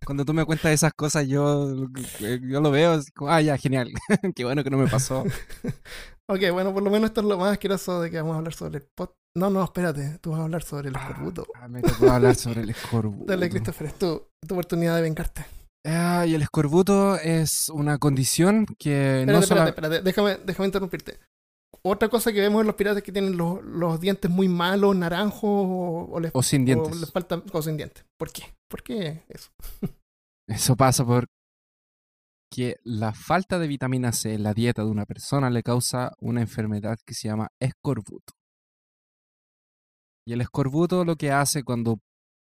[0.05, 1.87] cuando tú me cuentas esas cosas, yo,
[2.19, 3.91] yo lo veo así como, ah, ya, genial.
[4.35, 5.25] Qué bueno que no me pasó.
[6.27, 8.53] Ok, bueno, por lo menos esto es lo más asqueroso de que vamos a hablar
[8.53, 9.13] sobre el pot.
[9.37, 11.45] No, no, espérate, tú vas a hablar sobre el escorbuto.
[11.55, 13.25] Ah, me tocó hablar sobre el escorbuto.
[13.25, 15.45] Dale, Christopher, es tu, tu oportunidad de vengarte.
[15.85, 19.69] Ah, y el escorbuto es una condición que Espérate, no espérate, solo...
[19.69, 21.19] espérate, déjame, déjame interrumpirte.
[21.83, 24.95] Otra cosa que vemos en los piratas es que tienen los, los dientes muy malos,
[24.95, 26.99] naranjos, o, o les, O sin o dientes.
[26.99, 28.03] les falta o sin dientes.
[28.17, 28.55] ¿Por qué?
[28.67, 29.51] ¿Por qué eso?
[30.47, 31.25] Eso pasa por
[32.55, 36.39] que la falta de vitamina C en la dieta de una persona le causa una
[36.39, 38.31] enfermedad que se llama escorbuto.
[40.25, 41.99] Y el escorbuto lo que hace cuando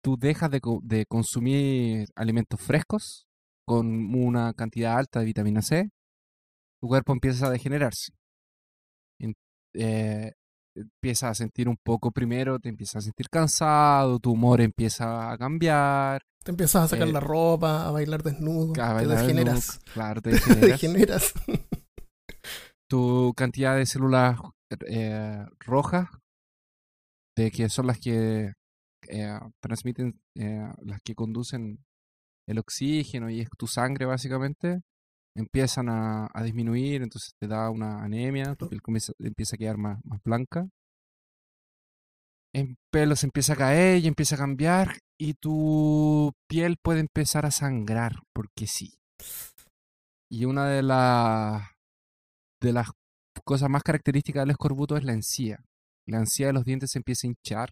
[0.02, 3.26] tú dejas de, co- de consumir alimentos frescos
[3.64, 5.90] con una cantidad alta de vitamina C,
[6.80, 8.12] tu cuerpo empieza a degenerarse.
[9.20, 9.34] En-
[9.74, 10.32] eh,
[10.74, 15.38] empieza a sentir un poco primero, te empiezas a sentir cansado, tu humor empieza a
[15.38, 19.54] cambiar, Te empiezas a sacar Eh, la ropa, a bailar desnudo, a te degeneras.
[19.78, 20.30] desnudo, Claro, te
[20.60, 21.32] degeneras.
[22.88, 24.38] tu cantidad de células
[24.88, 26.08] eh, rojas,
[27.36, 28.52] de que son las que
[29.08, 31.84] eh, transmiten, las que conducen
[32.46, 34.80] el oxígeno y es tu sangre básicamente,
[35.36, 39.78] empiezan a, a disminuir, entonces te da una anemia, tu piel comienza- empieza a quedar
[39.78, 40.68] más, más blanca.
[42.54, 47.46] El pelo se empieza a caer y empieza a cambiar y tu piel puede empezar
[47.46, 48.94] a sangrar, porque sí.
[50.30, 51.62] Y una de las
[52.60, 52.90] de las
[53.44, 55.64] cosas más características del escorbuto es la encía.
[56.06, 57.70] La encía de los dientes se empieza a hinchar,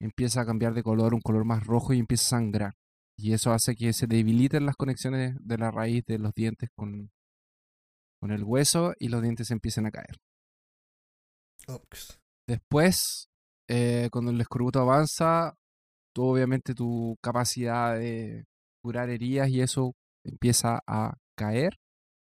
[0.00, 2.74] empieza a cambiar de color, un color más rojo y empieza a sangrar.
[3.18, 7.10] Y eso hace que se debiliten las conexiones de la raíz de los dientes con,
[8.20, 10.16] con el hueso y los dientes empiezan a caer.
[12.46, 13.28] Después,
[13.68, 15.54] eh, cuando el escorbuto avanza,
[16.14, 18.44] tú obviamente tu capacidad de
[18.82, 19.92] curar heridas y eso
[20.24, 21.78] empieza a caer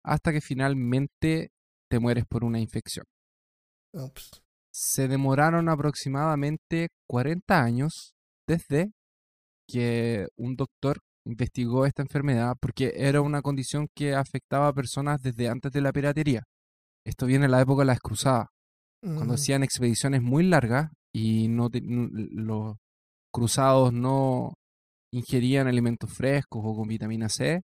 [0.05, 1.51] hasta que finalmente
[1.91, 3.07] te mueres por una infección.
[3.95, 4.43] Ups.
[4.73, 8.15] Se demoraron aproximadamente 40 años
[8.47, 8.93] desde
[9.73, 15.49] que un doctor investigó esta enfermedad porque era una condición que afectaba a personas desde
[15.49, 16.43] antes de la piratería.
[17.07, 18.47] Esto viene en la época de las cruzadas
[19.17, 22.77] cuando Mm, hacían expediciones muy largas y no te- los
[23.33, 24.55] cruzados no
[25.13, 27.63] ingerían alimentos frescos o con vitamina C,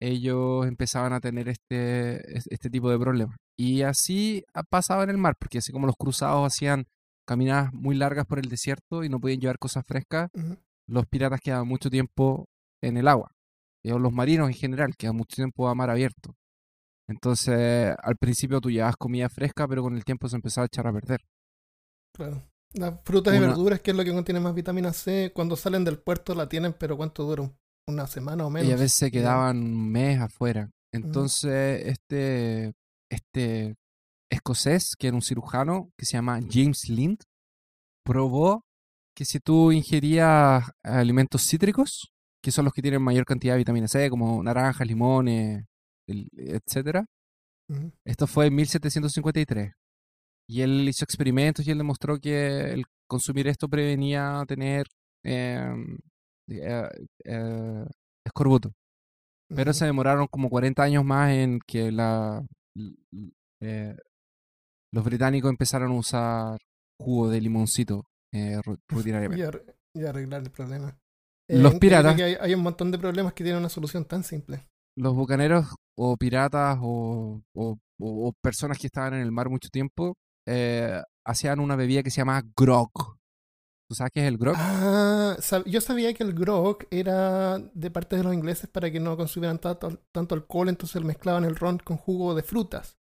[0.00, 3.36] ellos empezaban a tener este, es- este tipo de problemas.
[3.58, 6.84] Y así pasaba en el mar, porque así como los cruzados hacían
[7.26, 10.30] caminadas muy largas por el desierto y no podían llevar cosas frescas.
[10.90, 12.46] Los piratas quedaban mucho tiempo
[12.82, 13.30] en el agua.
[13.84, 16.34] Y los marinos en general quedan mucho tiempo a mar abierto.
[17.08, 20.86] Entonces, al principio tú llevabas comida fresca, pero con el tiempo se empezaba a echar
[20.86, 21.20] a perder.
[22.14, 22.42] Claro.
[22.74, 25.98] Las frutas y verduras, que es lo que contiene más vitamina C, cuando salen del
[25.98, 27.42] puerto la tienen, pero ¿cuánto dura?
[27.42, 27.56] ¿Un-
[27.88, 28.68] ¿Una semana o menos?
[28.68, 30.70] Y a veces se quedaban un mes afuera.
[30.94, 32.72] Entonces, este,
[33.10, 33.74] este
[34.30, 37.18] escocés, que era un cirujano, que se llama James Lind,
[38.04, 38.62] probó
[39.20, 42.10] que si tú ingerías alimentos cítricos,
[42.42, 45.66] que son los que tienen mayor cantidad de vitamina C, como naranjas, limones,
[46.08, 47.04] etcétera,
[47.68, 47.92] Ujú.
[48.06, 49.72] esto fue en 1753.
[50.48, 54.86] Y él hizo experimentos y él demostró que el consumir esto prevenía tener
[55.22, 55.98] em,
[56.48, 56.88] eh,
[57.26, 57.84] eh,
[58.24, 58.72] escorbuto.
[59.54, 62.40] Pero se demoraron como 40 años más en que la,
[63.60, 63.94] eh,
[64.94, 66.58] los británicos empezaron a usar
[66.98, 69.44] jugo de limoncito eh, Y, rutinariamente.
[69.44, 69.64] ar-
[69.94, 70.96] y arreglar el problema.
[71.48, 74.22] Los increíble piratas- que hay, hay un montón de problemas que tienen una solución tan
[74.22, 74.66] simple.
[74.96, 75.66] Los bucaneros
[75.98, 80.14] o piratas o, o- o- o personas que estaban en el mar mucho tiempo
[80.46, 82.90] eh, hacían una bebida que se llama grog.
[83.88, 84.54] ¿Tú sabes qué es el grog?
[84.56, 89.00] Ah, sab- yo sabía que el grog era de parte de los ingleses para que
[89.00, 92.96] no consumieran tanto, tanto alcohol, entonces mezclaban el ron con jugo de frutas.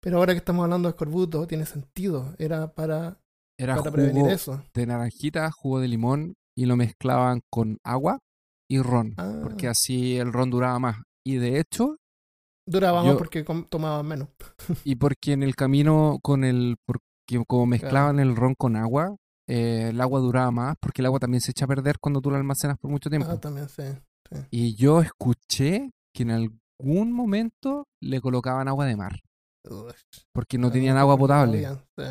[0.00, 2.34] Pero ahora que estamos hablando de escorbuto, tiene sentido.
[2.38, 3.20] Era para,
[3.58, 4.62] Era para prevenir jugo eso.
[4.74, 8.18] de naranjita, jugo de limón y lo mezclaban con agua
[8.70, 9.40] y ron, Ah.
[9.42, 10.96] porque así el ron duraba más.
[11.24, 11.96] Y de hecho,
[12.64, 14.28] Duraba más porque tomaban menos.
[14.84, 19.16] y porque en el camino con el, porque como mezclaban el ron con agua,
[19.48, 22.30] eh, el agua duraba más, porque el agua también se echa a perder cuando tú
[22.30, 23.28] la almacenas por mucho tiempo.
[23.30, 23.82] Ah, también, sí.
[24.50, 29.20] Y yo escuché que en algún momento le colocaban agua de mar,
[30.32, 31.66] porque no tenían agua potable.
[31.98, 32.04] sí.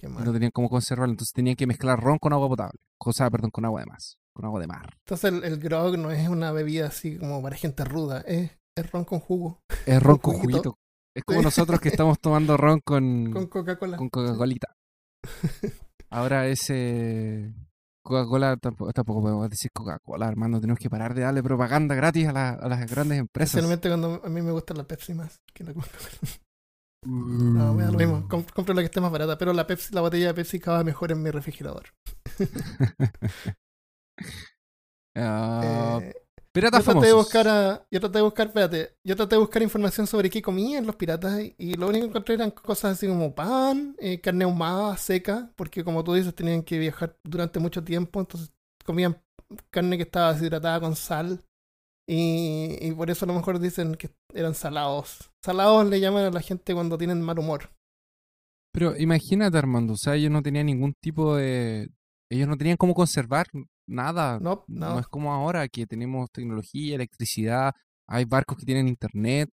[0.00, 0.24] Qué y mal.
[0.24, 2.78] no tenían cómo conservarlo, entonces tenían que mezclar ron con agua potable.
[2.98, 4.96] Cosa, perdón, con agua de más, con agua de mar.
[5.06, 8.90] Entonces el, el grog no es una bebida así como para gente ruda, es, es
[8.92, 10.58] ron con jugo, Es ron Con con juguito.
[10.62, 10.76] juguito.
[11.14, 11.44] Es como Sí.
[11.44, 13.96] nosotros que estamos tomando ron con, con Coca-Cola.
[13.98, 14.68] con Coca-Colita.
[16.10, 17.52] Ahora ese
[18.04, 20.60] Coca-Cola tampoco, tampoco podemos decir Coca-Cola, hermano.
[20.60, 23.54] Tenemos que parar de darle propaganda gratis a, la- a las grandes empresas.
[23.54, 26.32] Especialmente cuando a mí me gusta la Pepsi más que la Coca-Cola.
[27.06, 27.54] Mm.
[27.56, 28.28] No, lo mismo.
[28.28, 31.12] Compro la que esté más barata, pero la Pepsi, la botella de Pepsi cabe mejor
[31.12, 31.84] en mi refrigerador.
[35.16, 36.12] Ah, Eh,
[36.52, 39.62] piratas yo traté de buscar a- yo traté de buscar, espérate, yo traté de buscar
[39.62, 43.06] información sobre qué comían los piratas y, y lo único que encontré eran cosas así
[43.08, 47.82] como pan, eh, carne ahumada, seca, porque como tú dices tenían que viajar durante mucho
[47.84, 48.52] tiempo, entonces
[48.84, 49.20] comían
[49.70, 51.40] carne que estaba deshidratada con sal
[52.10, 55.30] y, y por eso a lo mejor dicen que eran salados.
[55.44, 57.70] Salados le llaman a la gente cuando tienen mal humor.
[58.72, 61.88] Pero imagínate, Armando, o sea, ellos no tenían ningún tipo de...
[62.30, 63.46] Ellos no tenían cómo conservar
[63.88, 64.38] nada.
[64.40, 64.98] No, No no.
[65.00, 67.72] es como ahora que tenemos tecnología, electricidad,
[68.08, 69.48] hay barcos que tienen internet,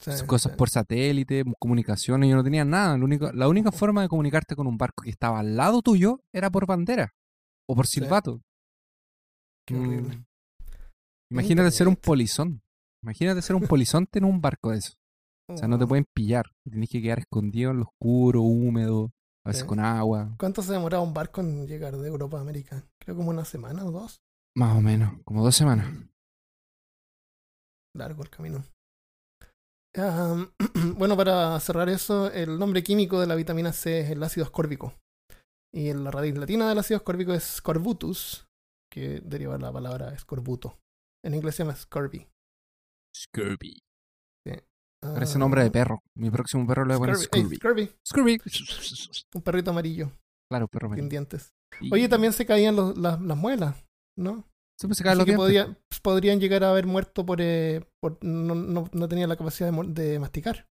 [0.00, 0.58] Sí, cosas sí.
[0.58, 2.96] por satélite, comunicaciones, ellos no tenían nada.
[2.98, 6.20] Lo único, la única forma de comunicarte con un barco que estaba al lado tuyo
[6.32, 7.12] era por bandera
[7.68, 8.00] o por Sí.
[8.00, 8.40] silbato.
[9.64, 10.16] Qué horrible.
[10.16, 10.24] Mm.
[11.32, 12.62] Imagínate ser un polizón.
[13.02, 14.94] Imagínate ser un polizonte en un barco de eso.
[15.48, 15.88] O sea, no te Oh.
[15.88, 16.46] pueden pillar.
[16.64, 19.10] Tienes que quedar escondido en lo oscuro, húmedo,
[19.44, 20.34] a veces con agua.
[20.38, 22.84] ¿Cuánto se demoraba un barco en llegar de Europa a América?
[23.00, 24.20] Creo como una semana o dos.
[24.54, 25.86] Más o menos, como dos semanas.
[27.94, 28.64] Largo el camino.
[29.94, 30.52] Am,
[30.96, 34.94] bueno, para cerrar eso, el nombre químico de la vitamina C es el ácido ascórbico.
[35.74, 38.46] Y la raíz latina del ácido ascórbico es scorbutus,
[38.90, 40.78] que deriva de la palabra escorbuto.
[41.24, 42.26] En inglés se llama scurvy.
[43.14, 43.78] Scurvy.
[45.04, 46.00] Ah, Parece nombre de perro.
[46.16, 47.56] Mi próximo perro le voy a poner Scurvy.
[47.56, 47.90] Scurvy.
[48.06, 48.38] Scurvy.
[48.38, 49.20] Scurvy.
[49.34, 50.12] Un perrito amarillo,
[50.48, 51.08] Claro, perro sin amarillo.
[51.10, 51.50] dientes.
[51.80, 53.84] Y- Oye, también se caían los- las, las muelas,
[54.16, 54.48] ¿no?
[54.80, 55.44] Sí, pues se Así los que dientes.
[55.66, 59.72] podía- podrían llegar a haber muerto por, eh, por no, no, no tenía la capacidad
[59.72, 60.68] de, masticar.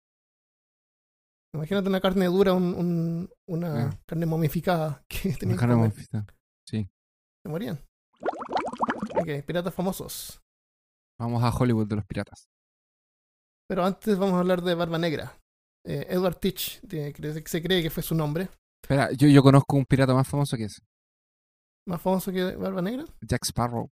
[1.53, 4.01] Imagínate una carne dura, un, un- una Ah.
[4.07, 6.25] carne momificada que Una carne mofita.
[6.69, 6.89] Sí.
[7.45, 7.81] Se morían.
[9.21, 10.41] Ok, piratas famosos.
[11.21, 12.49] Vamos a Hollywood de los piratas.
[13.69, 15.39] Pero antes vamos a hablar de Barba Negra.
[15.87, 18.49] Eh, Edward Teach, de- que se cree que fue su nombre.
[18.83, 20.83] Espera, yo, yo conozco un pirata más famoso que ese.
[21.89, 23.05] Más famoso que Barba Negra.
[23.23, 23.89] Jack Sparrow.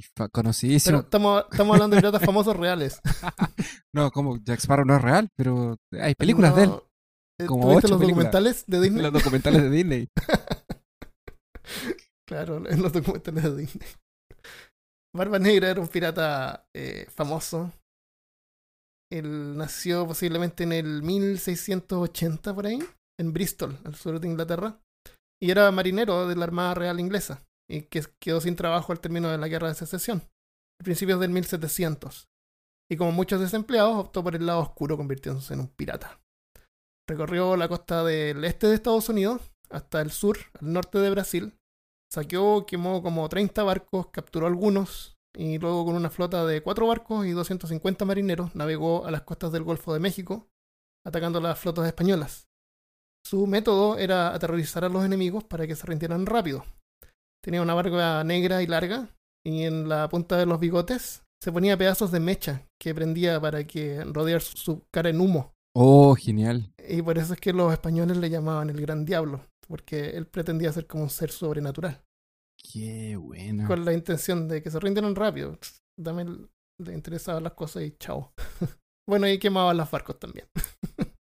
[0.00, 0.98] Fa- Pero Conocidísimo.
[1.00, 3.00] estamos, estamos hablando de piratas famosos reales.
[3.94, 6.70] No, como Jack Sparrow no es real, pero hay películas de él.
[7.40, 8.26] Eh, Como ¿Tuviste ocho los películas.
[8.26, 9.02] documentales de Disney?
[9.02, 10.08] Los documentales de Disney.
[12.28, 13.88] Claro, en los documentales de Disney.
[15.14, 17.72] Barba Negra era un pirata eh, famoso.
[19.10, 22.78] Él nació posiblemente en el 1680 por ahí,
[23.18, 24.80] en Bristol, al sur de Inglaterra.
[25.40, 29.30] y era marinero de la Armada Real Inglesa y que quedó sin trabajo al término
[29.30, 30.22] de la Guerra de Secesión,
[30.80, 32.28] a principios del 1700.
[32.90, 36.20] Y como muchos desempleados, optó por el lado oscuro convirtiéndose en un pirata.
[37.08, 41.57] Recorrió la costa del este de Estados Unidos hasta el sur, al norte de Brasil.
[42.10, 47.26] Saqueó, quemó como 30 barcos, capturó algunos y luego con una flota de 4 barcos
[47.26, 50.48] y 250 marineros navegó a las costas del Golfo de México,
[51.06, 52.48] atacando las flotas españolas.
[53.24, 56.64] Su método era aterrorizar a los enemigos para que se rindieran rápido.
[57.44, 59.10] Tenía una barba negra y larga,
[59.46, 63.64] y en la punta de los bigotes se ponía pedazos de mecha que prendía para
[63.64, 65.52] que rodear su- su cara en humo.
[65.76, 66.72] Oh, genial.
[66.88, 70.72] Y por eso es que los españoles le llamaban el Gran Diablo, porque él pretendía
[70.72, 72.02] ser como un ser sobrenatural,
[72.72, 73.66] Qué buena.
[73.66, 75.58] con la intención de que se rindieran rápido.
[75.98, 76.48] Dame el-
[76.80, 78.32] le interesaban las cosas y chao.
[79.08, 80.46] bueno, y quemaban los barcos también.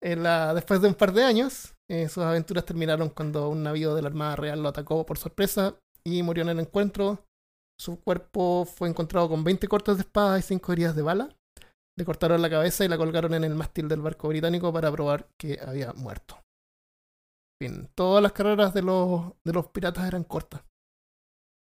[0.00, 3.94] En la- después de un par de años, eh, sus aventuras terminaron cuando un navío
[3.96, 5.74] de la Armada Real lo atacó por sorpresa
[6.06, 7.24] y murió en el encuentro.
[7.80, 11.36] Su cuerpo fue encontrado con 20 cortes de espada y 5 heridas de bala.
[11.96, 15.28] Le cortaron la cabeza y la colgaron en el mástil del barco británico para probar
[15.36, 16.40] que había muerto.
[17.60, 20.62] Fin, todas las carreras de los, de los piratas eran cortas,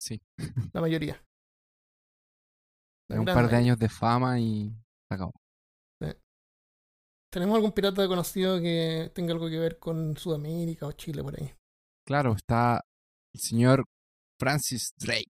[0.00, 0.20] Sí.
[0.72, 1.22] la mayoría.
[3.08, 4.70] La Un par de años de fama y
[5.08, 5.32] se acabó.
[7.32, 11.52] ¿Tenemos algún pirata conocido que tenga algo que ver con Sudamérica o Chile por ahí?
[12.04, 12.84] Claro, está
[13.32, 13.84] el señor
[14.40, 15.30] Francis Drake.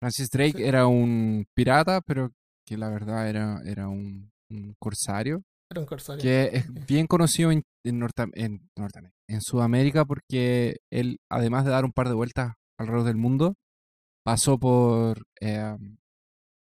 [0.00, 0.62] Francis Drake Sí.
[0.62, 2.30] era un pirata, pero
[2.64, 6.22] que la verdad era, era un, un corsario, Era un corsario.
[6.22, 11.70] que es bien conocido en, en, Norte- en Norteamérica, en Sudamérica, porque él, además de
[11.70, 13.54] dar un par de vueltas alrededor del mundo,
[14.24, 15.76] pasó por eh,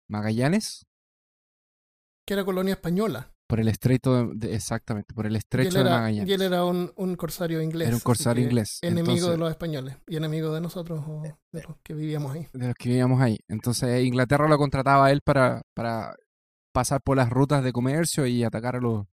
[0.09, 0.87] Magallanes,
[2.27, 3.33] Que era colonia española.
[3.49, 6.29] por el estrecho, de- de- exactamente, por el estrecho de era, Magallanes.
[6.29, 7.89] y él era un, un corsario inglés.
[7.89, 9.97] Era un corsario inglés, Enemigo entonces- de los españoles.
[10.09, 12.47] Y enemigo de nosotros o de los que vivíamos ahí.
[12.53, 13.39] de los que vivíamos ahí.
[13.49, 16.15] Entonces Inglaterra lo contrataba a él para, para
[16.73, 19.07] pasar por las rutas de comercio y atacar a los,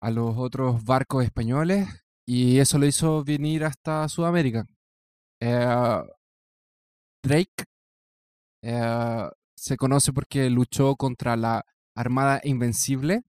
[0.00, 1.88] a los otros barcos españoles.
[2.26, 4.66] Y eso lo hizo venir hasta Sudamérica.
[5.40, 6.02] Eh,
[7.22, 7.64] Drake
[8.62, 13.22] eh, se conoce porque luchó contra la Armada Invencible,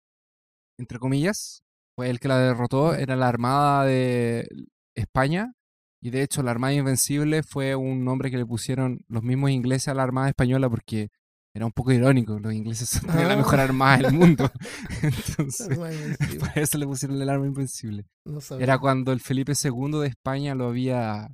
[0.78, 1.62] entre comillas.
[1.96, 2.94] Fue el que la derrotó.
[2.94, 4.48] Era la Armada de
[4.94, 5.54] España.
[6.00, 9.88] Y de hecho, la Armada Invencible fue un nombre que le pusieron los mismos ingleses
[9.88, 11.09] a la Armada Española porque
[11.54, 12.38] era un poco irónico.
[12.38, 13.64] Los ingleses son tenían la mejor Ah.
[13.64, 14.50] armada del mundo.
[15.02, 15.68] Entonces,
[16.40, 18.06] por eso le pusieron el arma invencible.
[18.24, 18.38] No.
[18.58, 21.28] Era cuando el Felipe II de España lo había.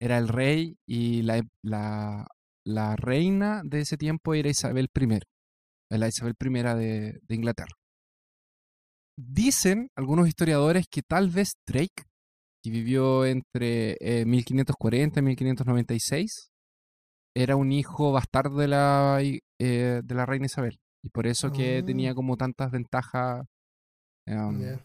[0.00, 2.26] Era el rey y la, la,
[2.64, 5.18] la reina de ese tiempo era Isabel I.
[5.90, 7.72] La Isabel I de, de Inglaterra.
[9.16, 12.04] Dicen algunos historiadores que tal vez Drake,
[12.64, 16.50] que vivió entre eh, 1540 y 1596,
[17.34, 20.78] era un hijo bastardo de la, eh, de la reina Isabel.
[21.04, 21.84] Y por eso que Ah.
[21.84, 23.44] tenía como tantas ventajas.
[24.26, 24.78] em.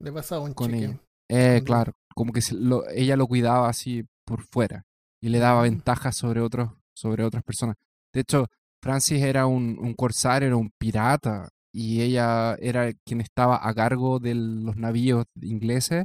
[0.00, 0.84] Le pasaba un con cheque.
[0.84, 1.00] ella.
[1.30, 4.84] Eh, claro, como que se lo- ella lo cuidaba así por fuera
[5.22, 5.64] y le daba Mm.
[5.64, 7.76] ventajas sobre otros, sobre otras personas.
[8.12, 8.46] De hecho,
[8.82, 14.18] Francis era un, un corsario, era un pirata y ella era quien estaba a cargo
[14.18, 16.04] de los navíos ingleses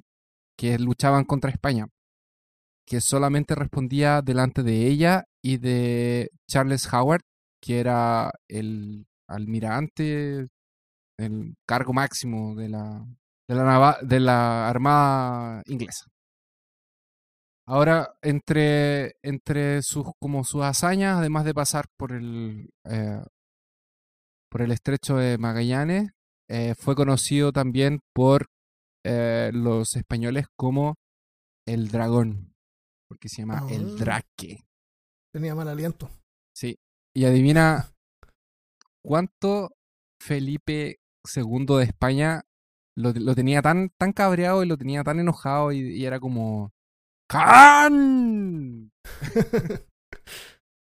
[0.57, 1.87] que luchaban contra España,
[2.89, 7.21] que solamente respondía delante de ella y de Charles Howard,
[7.61, 10.47] que era el almirante,
[11.19, 13.05] el cargo máximo de la,
[13.47, 16.05] de la, de la Armada inglesa.
[17.67, 23.21] Ahora, entre, entre sus, como sus hazañas, además de pasar por el, eh,
[24.49, 26.09] por el estrecho de Magallanes,
[26.49, 28.47] eh, fue conocido también por
[29.05, 30.95] eh, los españoles como
[31.67, 32.55] el dragón,
[33.09, 33.95] porque se llama el Ah.
[33.97, 34.63] draque.
[35.33, 36.09] Tenía mal aliento.
[36.55, 36.77] Sí.
[37.15, 37.91] Y adivina
[39.03, 39.71] cuánto
[40.21, 40.99] Felipe
[41.35, 42.43] II de España
[42.95, 46.71] lo, lo tenía tan, tan cabreado y lo tenía tan enojado y, y era como
[47.29, 48.91] ¡Can!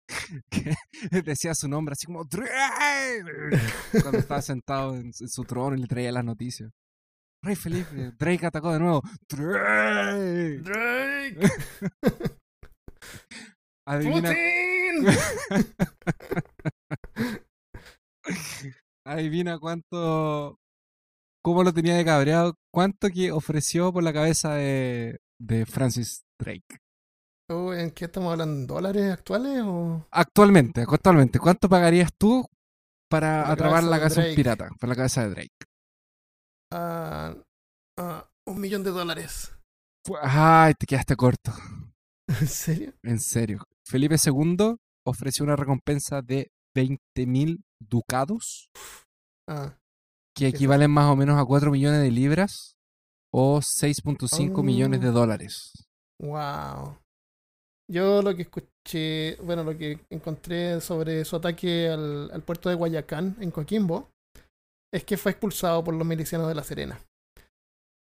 [1.25, 3.23] decía su nombre así como "Drake",
[4.01, 6.71] cuando estaba sentado en su trono y le traía las noticias.
[7.43, 9.01] Rey Felipe, Drake atacó de nuevo.
[9.27, 10.59] Drake.
[10.59, 11.37] ¡Drake!
[13.85, 15.07] Adivina, ¡Putin!
[19.05, 20.57] adivina cuánto.
[21.43, 22.55] ¿Cómo lo tenía de cabreado?
[22.73, 26.77] ¿Cuánto que ofreció por la cabeza de, de Francis Drake?
[27.49, 28.55] Oh, ¿En qué estamos hablando?
[28.55, 30.07] ¿En dólares actuales o...?
[30.11, 32.47] Actualmente, actualmente, ¿cuánto pagarías tú
[33.09, 34.35] para la atrapar la de un Drake.
[34.35, 34.69] pirata?
[34.79, 35.72] Por la cabeza de Drake.
[36.75, 37.35] Ah,
[38.47, 39.55] Un millón de dólares.
[40.21, 41.53] Ay, te quedaste corto.
[42.27, 42.93] ¿En serio?
[43.03, 43.63] En serio.
[43.85, 48.69] Felipe II ofreció una recompensa de 20.000 ducados,
[49.47, 49.77] Ah,
[50.35, 52.75] que equivalen más o menos a 4 millones de libras
[53.33, 55.11] o 6.5 millones de Oh.
[55.11, 55.73] dólares.
[56.21, 56.97] wow.
[57.91, 62.75] Yo lo que escuché, bueno, lo que encontré sobre su ataque al, al puerto de
[62.75, 64.09] Guayacán, en Coquimbo,
[64.93, 66.99] es que fue expulsado por los milicianos de La Serena.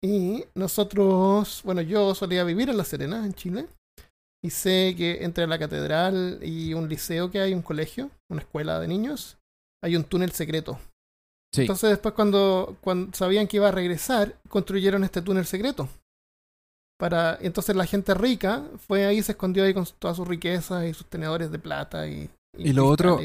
[0.03, 3.67] Y nosotros, bueno, yo solía vivir en La Serena, en Chile,
[4.43, 8.81] y sé que entre la catedral y un liceo que hay, un colegio, una escuela
[8.81, 9.39] de niños,
[9.85, 10.79] hay un túnel secreto.
[11.55, 11.63] Sí.
[11.63, 15.89] Entonces después cuando, cuando sabían que iba a regresar, construyeron este túnel secreto.
[16.99, 20.95] Para, entonces la gente rica fue ahí, se escondió ahí con todas sus riquezas y
[20.95, 23.21] sus tenedores de plata y, Y lo otro-.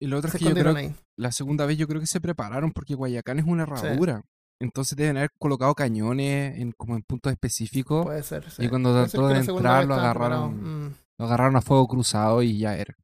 [0.00, 0.94] Y lo otro Se es que yo creo ahí.
[1.18, 4.22] la segunda vez yo creo que se prepararon porque Guayacán es una herradura.
[4.62, 8.04] Entonces deben haber colocado cañones en, como en puntos específicos.
[8.04, 8.50] Puede ser.
[8.50, 8.64] sí.
[8.64, 10.86] Y cuando Puede trató de entrar, lo agarraron.
[10.88, 12.94] Mm, Lo agarraron a fuego cruzado y ya era.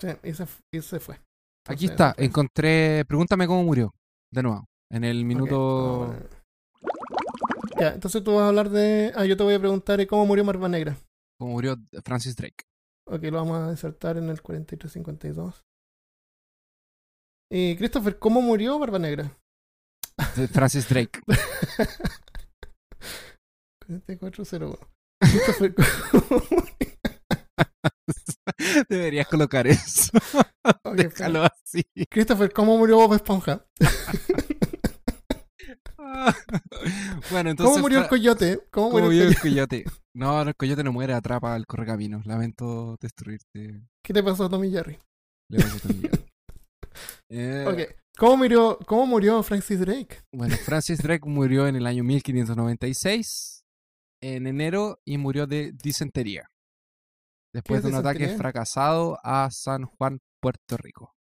[0.00, 1.18] sí, y se, y se fue.
[1.66, 3.04] Aquí está, encontré.
[3.06, 3.92] Pregúntame cómo murió.
[4.32, 4.64] De nuevo.
[4.90, 6.14] En el minuto.
[7.78, 9.12] Ya, entonces tú vas a hablar de.
[9.16, 10.96] Ah, yo te voy a preguntar eh, cómo murió Marva Negra.
[11.38, 12.64] Cómo murió Francis Drake.
[13.06, 15.62] Ok, lo vamos a insertar en el 4352.
[17.50, 19.36] Y Christopher, ¿cómo murió Barba Negra?
[20.52, 21.20] Francis Drake.
[23.86, 24.76] 4401.
[25.20, 26.42] Christopher, ¿cómo
[28.88, 30.10] Deberías colocar eso.
[30.84, 31.82] Ok, Déjalo así.
[32.10, 33.64] Christopher, ¿cómo murió Bob Esponja?
[37.30, 37.72] bueno, entonces.
[37.74, 38.60] ¿Cómo murió el coyote?
[38.70, 39.84] ¿Cómo ¿Cómo murió el murió coyote?
[40.14, 42.26] No, el coyote no muere, atrapa al correcaminos.
[42.26, 43.82] Lamento destruirte.
[44.04, 44.98] ¿Qué le pasó a Tommy Jerry?
[45.50, 46.10] Le pasó a tu amiga.
[47.28, 47.96] Eh.
[48.16, 50.22] ¿Cómo murió, ¿Cómo murió Francis Drake?
[50.32, 53.64] Bueno, Francis Drake murió en el año 1596,
[54.20, 56.50] en enero, y murió de disentería.
[57.54, 61.14] Después es de un ataque fracasado a San Juan, Puerto Rico.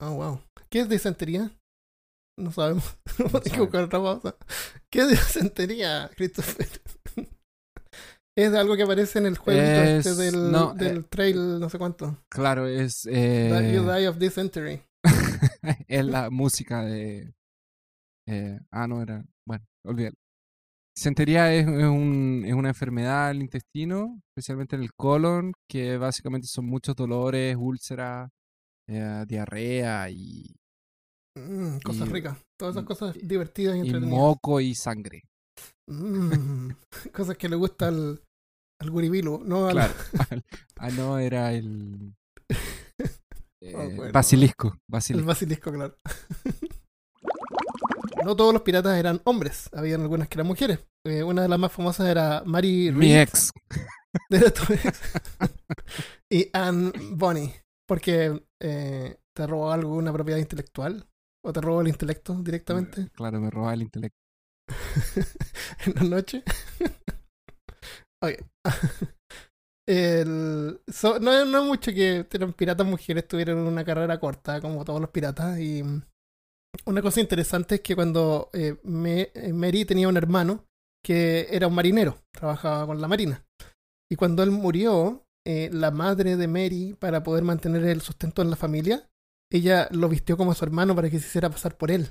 [0.00, 0.40] Oh, wow.
[0.68, 1.50] ¿Qué es disentería?
[2.36, 2.98] No sabemos.
[3.18, 3.62] Vamos a tener que sabe.
[3.62, 4.36] buscar otra pausa.
[4.90, 6.68] ¿Qué es disentería, Christopher?
[8.42, 11.68] Es algo que aparece en el juego Es- este del, no, del eh, trail, no
[11.68, 12.24] sé cuánto.
[12.28, 14.82] Claro, es, Die- eh, You die of dysentery.
[15.88, 17.34] es la música de...
[18.26, 19.24] eh, ah, no, era...
[19.46, 20.16] Bueno, olvídalo.
[20.96, 26.46] Disentería es, es un- es una enfermedad del intestino, especialmente en el colon, que básicamente
[26.48, 28.28] son muchos dolores, úlceras,
[28.88, 30.54] eh, diarrea y,
[31.36, 32.36] Mm, cosas Y- ricas.
[32.58, 34.18] Todas esas y- cosas divertidas y y entretenidas.
[34.18, 35.22] moco y sangre.
[35.88, 36.70] Mm,
[37.12, 38.20] cosas que le gusta al,
[38.80, 39.94] al guribilo, no al, Claro.
[40.76, 42.14] ah, no, era el...
[43.60, 44.12] eh, bueno.
[44.12, 44.68] basilisco.
[44.68, 45.26] al basilisco.
[45.26, 45.98] basilisco, claro.
[48.24, 50.80] no todos los piratas eran hombres, habían algunas que eran mujeres.
[51.04, 53.52] Eh, una de las más famosas era Mary Mi Read, ex.
[54.30, 55.00] de tu ex.
[56.30, 57.52] y Anne Bonny,
[57.86, 61.06] porque eh, te robó alguna propiedad intelectual
[61.44, 64.18] o te robó el intelecto directamente Claro, me robaba el intelecto.
[65.86, 66.42] en la noche.
[68.22, 68.32] Ok.
[69.88, 75.00] El, so- no, no mucho que eran piratas mujeres tuvieron una carrera corta como todos
[75.00, 76.02] los piratas y mm,
[76.86, 80.66] una cosa interesante es que cuando eh, Me- eh, Mary tenía un hermano
[81.04, 83.46] que era un marinero, trabajaba con la marina
[84.10, 88.50] y cuando él murió eh, la madre de Mary para poder mantener el sustento en
[88.50, 89.08] la familia
[89.50, 92.08] ella lo vistió como su hermano para que se hiciera pasar por él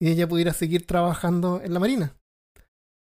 [0.00, 2.16] y ella pudiera seguir trabajando en la marina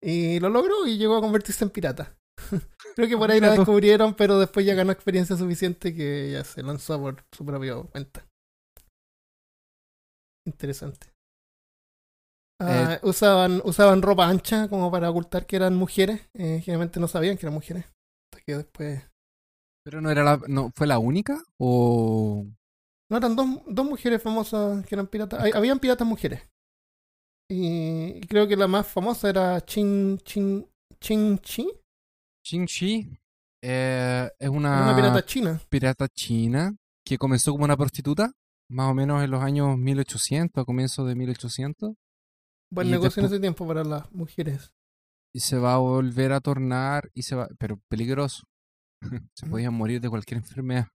[0.03, 2.17] y lo logró y llegó a convertirse en pirata.
[2.97, 6.63] Creo que por ahí la descubrieron, pero después ya ganó experiencia suficiente que ya se
[6.63, 8.27] lanzó por su propia cuenta.
[10.47, 11.13] Interesante.
[12.61, 16.21] Ah, usaban, usaban ropa ancha como para ocultar que eran mujeres.
[16.35, 17.85] Eh, generalmente no sabían que eran mujeres.
[18.33, 19.03] Hasta que después.
[19.85, 21.43] Pero no era la, no, ¿fue la única?
[21.59, 22.47] ¿O
[23.11, 25.41] No, eran dos, dos mujeres famosas que eran piratas.
[25.43, 26.43] Hay- habían piratas mujeres.
[27.51, 30.67] Y, y creo que la más famosa era Chin Chin
[31.01, 31.69] Chin Chi.
[32.43, 33.09] Qing Shi?
[33.63, 35.61] Eh, es una, pirata china.
[35.69, 38.33] pirata china que comenzó como una prostituta,
[38.69, 41.95] más o menos en los años 1800, a comienzos de 1800,
[42.71, 44.73] Buen negocio en ese tiempo para las mujeres.
[45.35, 48.45] y se va a volver a tornar, y se va, pero peligroso.
[49.35, 50.89] se podían morir de cualquier enfermedad.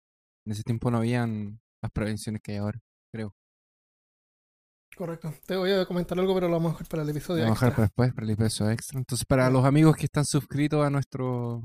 [0.45, 2.79] En ese tiempo no habían las prevenciones que hay ahora,
[3.11, 3.35] creo.
[4.97, 5.31] Correcto.
[5.45, 7.43] Te voy a comentar algo, pero lo vamos a dejar para el episodio.
[7.43, 7.75] Vamos a dejar extra.
[7.75, 8.97] para después, para el peso extra.
[8.99, 11.61] Entonces, para los amigos que están suscritos a nuestro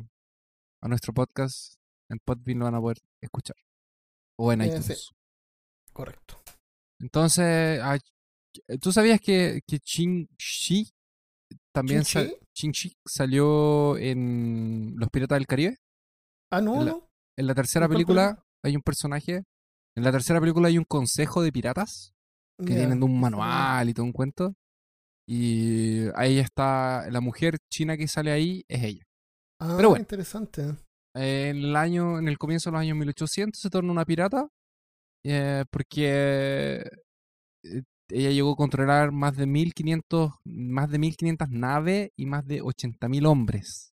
[0.83, 1.75] a nuestro podcast,
[2.11, 3.57] en Podbean lo van a poder escuchar.
[4.39, 4.85] O en Eh, iTunes.
[4.87, 5.15] sí.
[5.93, 6.43] Correcto.
[7.01, 7.99] Entonces, ah,
[8.81, 10.91] ¿tú sabías que, que Qing Shi
[11.73, 12.31] también ¿Chin-Chi?
[12.31, 15.79] sa- Chin-Chi salió en Los Piratas del Caribe.
[16.51, 16.99] Ah, no, En la-.
[17.39, 19.45] En la tercera ¿En cuál película hay un personaje.
[19.97, 22.13] En la tercera película hay un consejo de piratas
[22.59, 24.55] que Ya, tienen de un manual y todo un cuento.
[25.29, 29.05] Y ahí está la mujer china que sale ahí, es ella.
[29.61, 30.03] Ah, Pero bueno.
[30.03, 30.63] interesante.
[31.15, 34.49] En el año, en el comienzo de los años 1800 se torna una pirata
[35.25, 36.83] eh, porque
[37.65, 42.63] eh, ella llegó a controlar más de 1500, más de 1500 naves y más de
[42.63, 43.92] 80.000 hombres.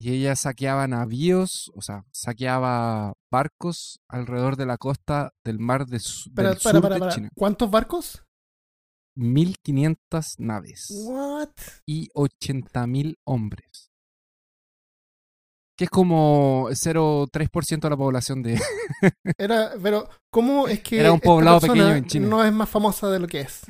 [0.00, 5.98] Y ella saqueaba navíos, o sea, saqueaba barcos alrededor de la costa del mar de
[5.98, 7.12] su- Para, del para, sur para, de.
[7.12, 7.28] China.
[7.36, 8.22] ¿Cuántos barcos?
[9.16, 11.50] 1500 naves What?
[11.84, 13.90] y 80.000 hombres.
[15.76, 18.60] Que es como 0,3% de la población de...
[19.38, 22.26] Era, pero, ¿cómo es que Era un poblado pequeño en China.
[22.28, 23.62] no es más famosa de lo que es?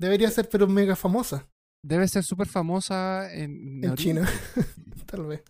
[0.00, 1.48] Debería ser, pero mega famosa
[1.82, 4.28] Debe ser súper famosa en, China.
[5.06, 5.42] Tal vez.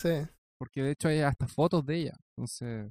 [0.00, 0.26] Sí.
[0.58, 2.16] Porque de hecho hay hasta fotos de ella.
[2.36, 2.90] Entonces...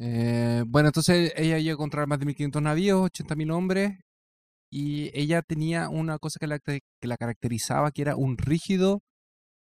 [0.00, 4.00] eh, bueno, entonces ella llegó a controlar más de 1500 navíos, 80.000 hombres.
[4.72, 9.02] Y ella tenía una cosa que la, que la caracterizaba, que era un rígido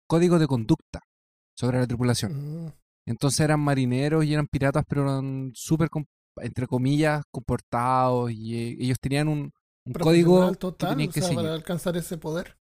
[0.07, 1.01] código de conducta
[1.57, 2.65] sobre la tripulación.
[2.65, 2.73] Mm.
[3.07, 5.89] Entonces eran marineros y eran piratas, pero eran súper,
[6.37, 9.51] entre comillas, comportados y eh, ellos tenían un,
[9.85, 12.57] un código que total, tenían o que sea, para alcanzar ese poder.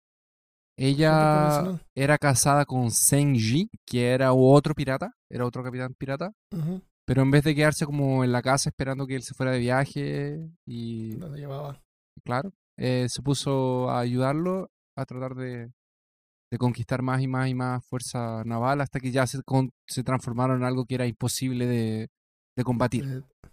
[0.77, 6.31] Ella era casada con Senji, que era otro pirata, era otro capitán pirata,
[7.05, 9.59] pero en vez de quedarse como en la casa esperando que él se fuera de
[9.59, 11.81] viaje y, Lo llevaba.
[12.23, 15.69] claro, eh, se puso a ayudarlo a tratar de,
[16.49, 20.03] de conquistar más y más y más fuerza naval hasta que ya se, con- se
[20.03, 22.07] transformaron en algo que era imposible de,
[22.57, 23.03] de combatir.
[23.05, 23.49] Eh,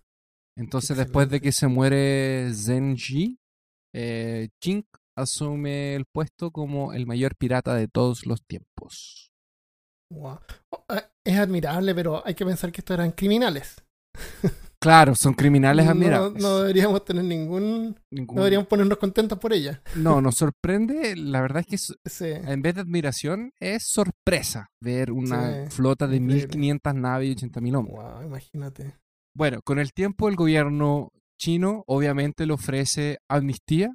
[0.57, 3.37] Entonces, después de que se muere Zenji,
[3.99, 4.87] eh, Chink
[5.17, 9.31] asume el puesto como el mayor pirata de todos los tiempos.
[10.13, 10.39] Wow.
[10.71, 13.83] Oh, eh, Es admirable, pero hay que pensar que estos eran criminales.
[14.79, 16.41] Claro, son criminales admirables.
[16.41, 17.99] no deberíamos tener ningún.
[18.13, 19.83] Ningún- No deberíamos ponernos contentos por ella.
[19.97, 21.17] no, nos sorprende.
[21.17, 21.79] La verdad es que
[22.09, 22.27] Sí.
[22.27, 26.47] en vez de admiración, es sorpresa ver una Sí, flota de increíble.
[26.59, 27.97] 1500 naves y 80.000 hombres.
[27.97, 28.95] Wow, imagínate.
[29.35, 33.95] Bueno, con el tiempo el gobierno chino obviamente le ofrece amnistía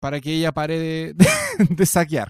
[0.00, 1.14] para que ella pare de,
[1.70, 2.28] de saquear.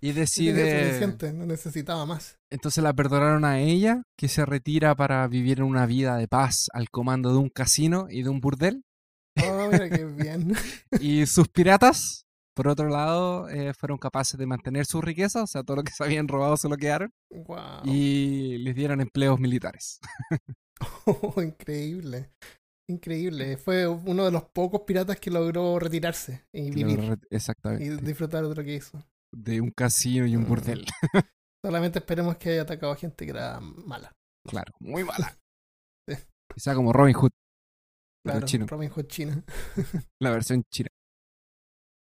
[0.00, 1.00] Y decide...
[1.32, 2.36] no necesitaba más.
[2.50, 6.66] Entonces la perdonaron a ella, que se retira para vivir en una vida de paz
[6.72, 8.84] al comando de un casino y de un burdel.
[9.42, 10.54] Oh, mira qué bien.
[11.00, 15.62] Y sus piratas, por otro lado, eh, fueron capaces de mantener su riqueza, o sea,
[15.62, 17.82] todo lo que se habían robado se lo quedaron, Wow.
[17.84, 19.98] y les dieron empleos militares.
[21.42, 22.30] increíble.
[22.88, 23.56] Increíble.
[23.56, 26.98] Fue uno de los pocos piratas que logró retirarse y vivir.
[26.98, 27.96] Claro, Y Exactamente.
[28.04, 29.02] disfrutar de lo que hizo.
[29.34, 30.48] De un casino y un Mm.
[30.48, 30.84] burdel.
[31.64, 34.12] Solamente esperemos que haya atacado a gente que era mala.
[34.46, 35.36] Claro, muy mala.
[36.08, 36.16] Sí.
[36.54, 37.30] Quizá como Robin Hood,
[38.22, 39.42] pero Claro, chino, Robin Hood China.
[40.20, 40.88] la versión china.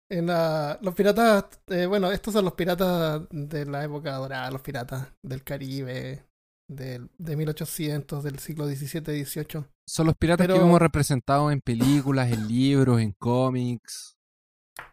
[0.08, 4.60] En la- los piratas, eh, bueno, estos son los piratas de la época dorada, los
[4.62, 6.24] piratas del Caribe,
[6.70, 9.64] del, de 1800, del siglo XVII, XVIII.
[9.88, 14.16] Son los piratas que vemos representados en películas, en libros, en cómics.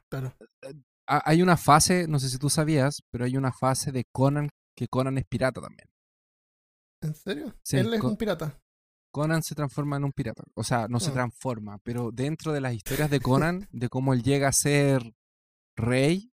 [0.09, 0.33] Claro.
[1.07, 4.49] Ha- Hay una fase, no sé si tú sabías, pero hay una fase de Conan
[4.75, 5.87] que Conan es pirata también.
[7.01, 7.55] ¿En serio?
[7.63, 8.59] Sí, Él es un pirata.
[9.13, 10.43] Conan se transforma en un pirata.
[10.55, 11.13] O sea, no se Ah.
[11.13, 15.13] transforma, pero dentro de las historias de Conan, de cómo él llega a ser
[15.75, 16.31] rey,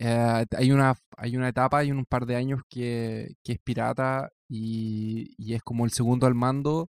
[0.00, 4.30] eh, hay, una, hay una etapa, hay un par de años que, que es pirata
[4.50, 6.88] y, y es como el segundo al mando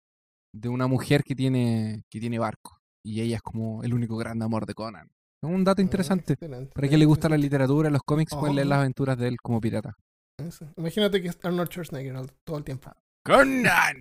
[0.55, 2.77] de una mujer que tiene, que tiene barco.
[3.05, 5.07] Y ella es como el único gran amor de Conan.
[5.43, 6.33] Es un dato Ah, interesante.
[6.33, 9.37] excelente, Para quien le gusta la literatura, los cómics, pueden leer las aventuras de él
[9.41, 9.93] como pirata.
[10.39, 10.65] Eso.
[10.77, 12.91] Imagínate que es Arnold Schwarzenegger todo el tiempo.
[13.25, 13.99] ¡Conan!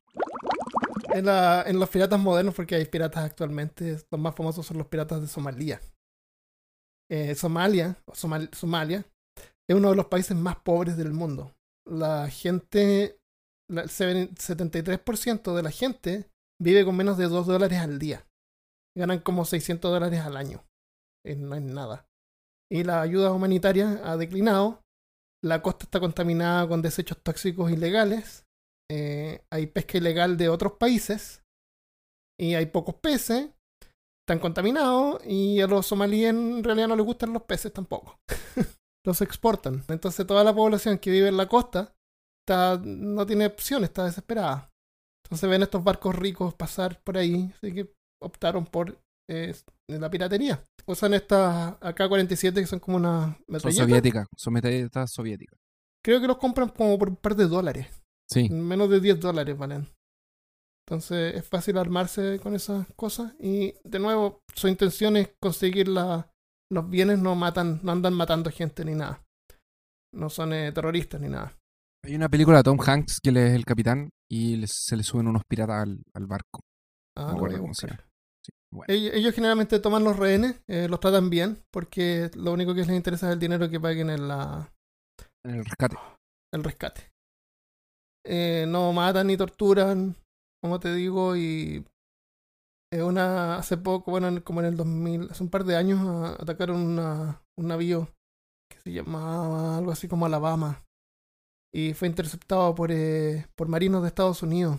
[1.15, 4.87] En, la, en los piratas modernos, porque hay piratas actualmente, los más famosos son los
[4.87, 5.81] piratas de Somalia.
[7.11, 9.05] Eh, Somalia, o Somal- Somalia,
[9.69, 11.53] es uno de los países más pobres del mundo.
[11.85, 13.19] La gente,
[13.79, 16.29] el seven- 73% de la gente
[16.61, 18.25] vive con menos de 2 dólares al día.
[18.97, 20.64] Ganan como 600 dólares al año.
[21.27, 22.07] Eh, no es nada.
[22.70, 24.81] Y la ayuda humanitaria ha declinado.
[25.45, 28.45] La costa está contaminada con desechos tóxicos ilegales
[28.95, 31.43] eh, hay pesca ilegal de otros países
[32.39, 33.49] y hay pocos peces,
[34.23, 38.18] están contaminados y a los somalíes en realidad no les gustan los peces tampoco.
[39.07, 39.83] los exportan.
[39.89, 41.95] Entonces toda la población que vive en la costa
[42.47, 44.70] está, no tiene opción, está desesperada.
[45.24, 50.62] Entonces ven estos barcos ricos pasar por ahí, así que optaron por es la piratería.
[50.86, 53.86] Usan estas AK-47 que son como una Son metralletas.
[53.86, 55.59] soviéticas, son metralletas soviéticas.
[56.05, 57.86] Creo que los compran como por un par de dólares.
[58.28, 58.49] Sí.
[58.51, 59.88] Menos de 10 dólares valen.
[60.86, 63.32] Entonces es fácil armarse con esas cosas.
[63.38, 66.28] Y de nuevo, su intención es conseguir la-
[66.70, 69.22] los bienes, no matan, no andan matando gente ni nada.
[70.12, 71.57] No son eh, terroristas ni nada.
[72.05, 75.03] Hay una película de Tom Hanks que él es el capitán y les- se le
[75.05, 76.61] suben unos piratas al, al barco.
[77.17, 77.73] Ah, No.
[77.75, 78.87] Sí, bueno.
[78.93, 82.97] Ellos, ellos generalmente toman los rehenes, eh, los tratan bien, porque lo único que les
[82.97, 84.73] interesa es el dinero que paguen en la,
[85.45, 85.97] En el rescate.
[86.55, 87.13] el rescate.
[88.25, 90.17] Eh, no matan ni torturan,
[90.63, 91.85] como te digo, y
[92.93, 96.43] una hace poco, bueno, en- como en el 2000, hace un par de años, a-
[96.43, 98.09] atacaron una- un navío
[98.71, 100.85] que se llamaba algo así como Alabama
[101.75, 104.79] y fue interceptado por, eh, por marinos de Estados Unidos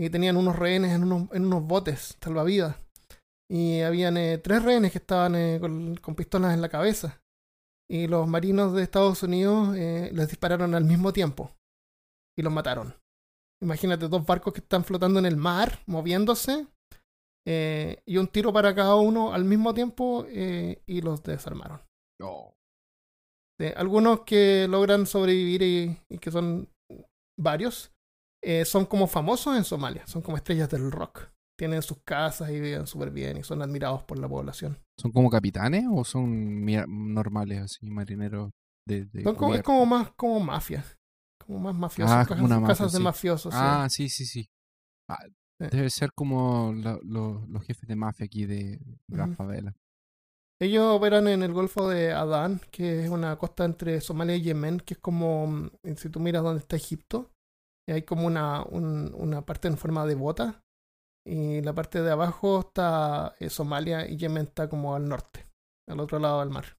[0.00, 2.76] y tenían unos rehenes en unos, en unos botes salvavidas
[3.50, 7.20] y habían eh, tres rehenes que estaban eh, con, pistolas en la cabeza
[7.90, 11.52] y los marinos de Estados Unidos les dispararon al mismo tiempo
[12.38, 12.94] y los mataron.
[13.62, 16.66] Imagínate dos barcos que están flotando en el mar, moviéndose,
[17.46, 21.80] y un tiro para cada uno al mismo tiempo y los desarmaron.
[22.20, 22.57] Oh.
[23.60, 26.68] Eh, algunos que logran sobrevivir y, y que son
[27.38, 27.90] varios,
[28.42, 31.28] eh, son como famosos en Somalia, son como estrellas del rock.
[31.58, 34.78] Tienen sus casas y viven súper bien y son admirados por la población.
[34.96, 36.64] ¿Son como capitanes o son
[37.14, 38.50] normales, así, marineros
[38.86, 40.84] de, de Son como, es como más como mafia.
[41.44, 42.12] Como más mafiosos.
[42.14, 43.04] Ah, casas, como una mafia, casas de sí.
[43.04, 43.54] mafiosos.
[43.54, 43.60] sí.
[43.60, 44.48] Ah, sí, sí, sí.
[45.08, 45.18] Ah,
[45.60, 45.66] Sí.
[45.72, 48.78] Debe ser como lo- lo- los jefes de mafia aquí de,
[49.08, 49.34] de la Ujú.
[49.34, 49.74] favela.
[50.60, 54.80] Ellos operan en el Golfo de Adán, que es una costa entre Somalia y Yemen,
[54.80, 57.30] que es como, mm, si tú miras donde está Egipto,
[57.86, 60.62] hay como una, un- una parte en forma de bota,
[61.24, 65.46] y la parte de abajo está eh, Somalia y Yemen está como al norte,
[65.88, 66.76] al otro lado del mar.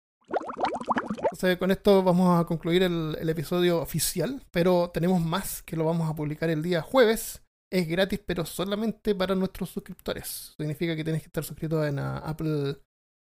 [1.32, 5.86] Entonces, con esto vamos a concluir el, el episodio oficial, pero tenemos más que lo
[5.86, 7.42] vamos a publicar el día jueves.
[7.72, 10.54] Es gratis, pero solamente para nuestros suscriptores.
[10.58, 12.78] Significa que tienes que estar suscrito en Apple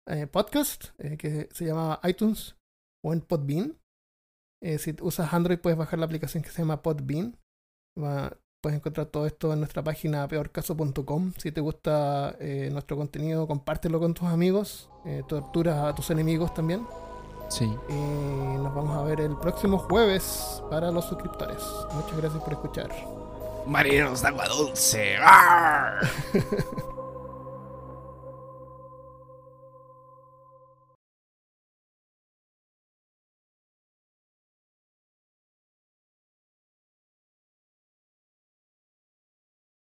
[0.09, 2.57] eh, Podcast, eh, que se llama iTunes,
[3.05, 3.79] o en Podbean.
[4.63, 7.37] Eh, si usas Android puedes bajar la aplicación que se llama Podbean.
[7.97, 11.33] Va- puedes encontrar todo esto en nuestra página peorcaso.com.
[11.39, 14.91] Si te gusta eh, nuestro contenido, compártelo con tus amigos.
[15.05, 16.85] Eh, tortura a tus enemigos también.
[17.49, 17.65] Sí.
[17.89, 21.63] Y nos vamos a ver el próximo jueves para los suscriptores.
[21.95, 22.91] Muchas gracias por escuchar.
[23.67, 25.17] Marineros de agua dulce.
[25.19, 26.01] ¡Arr!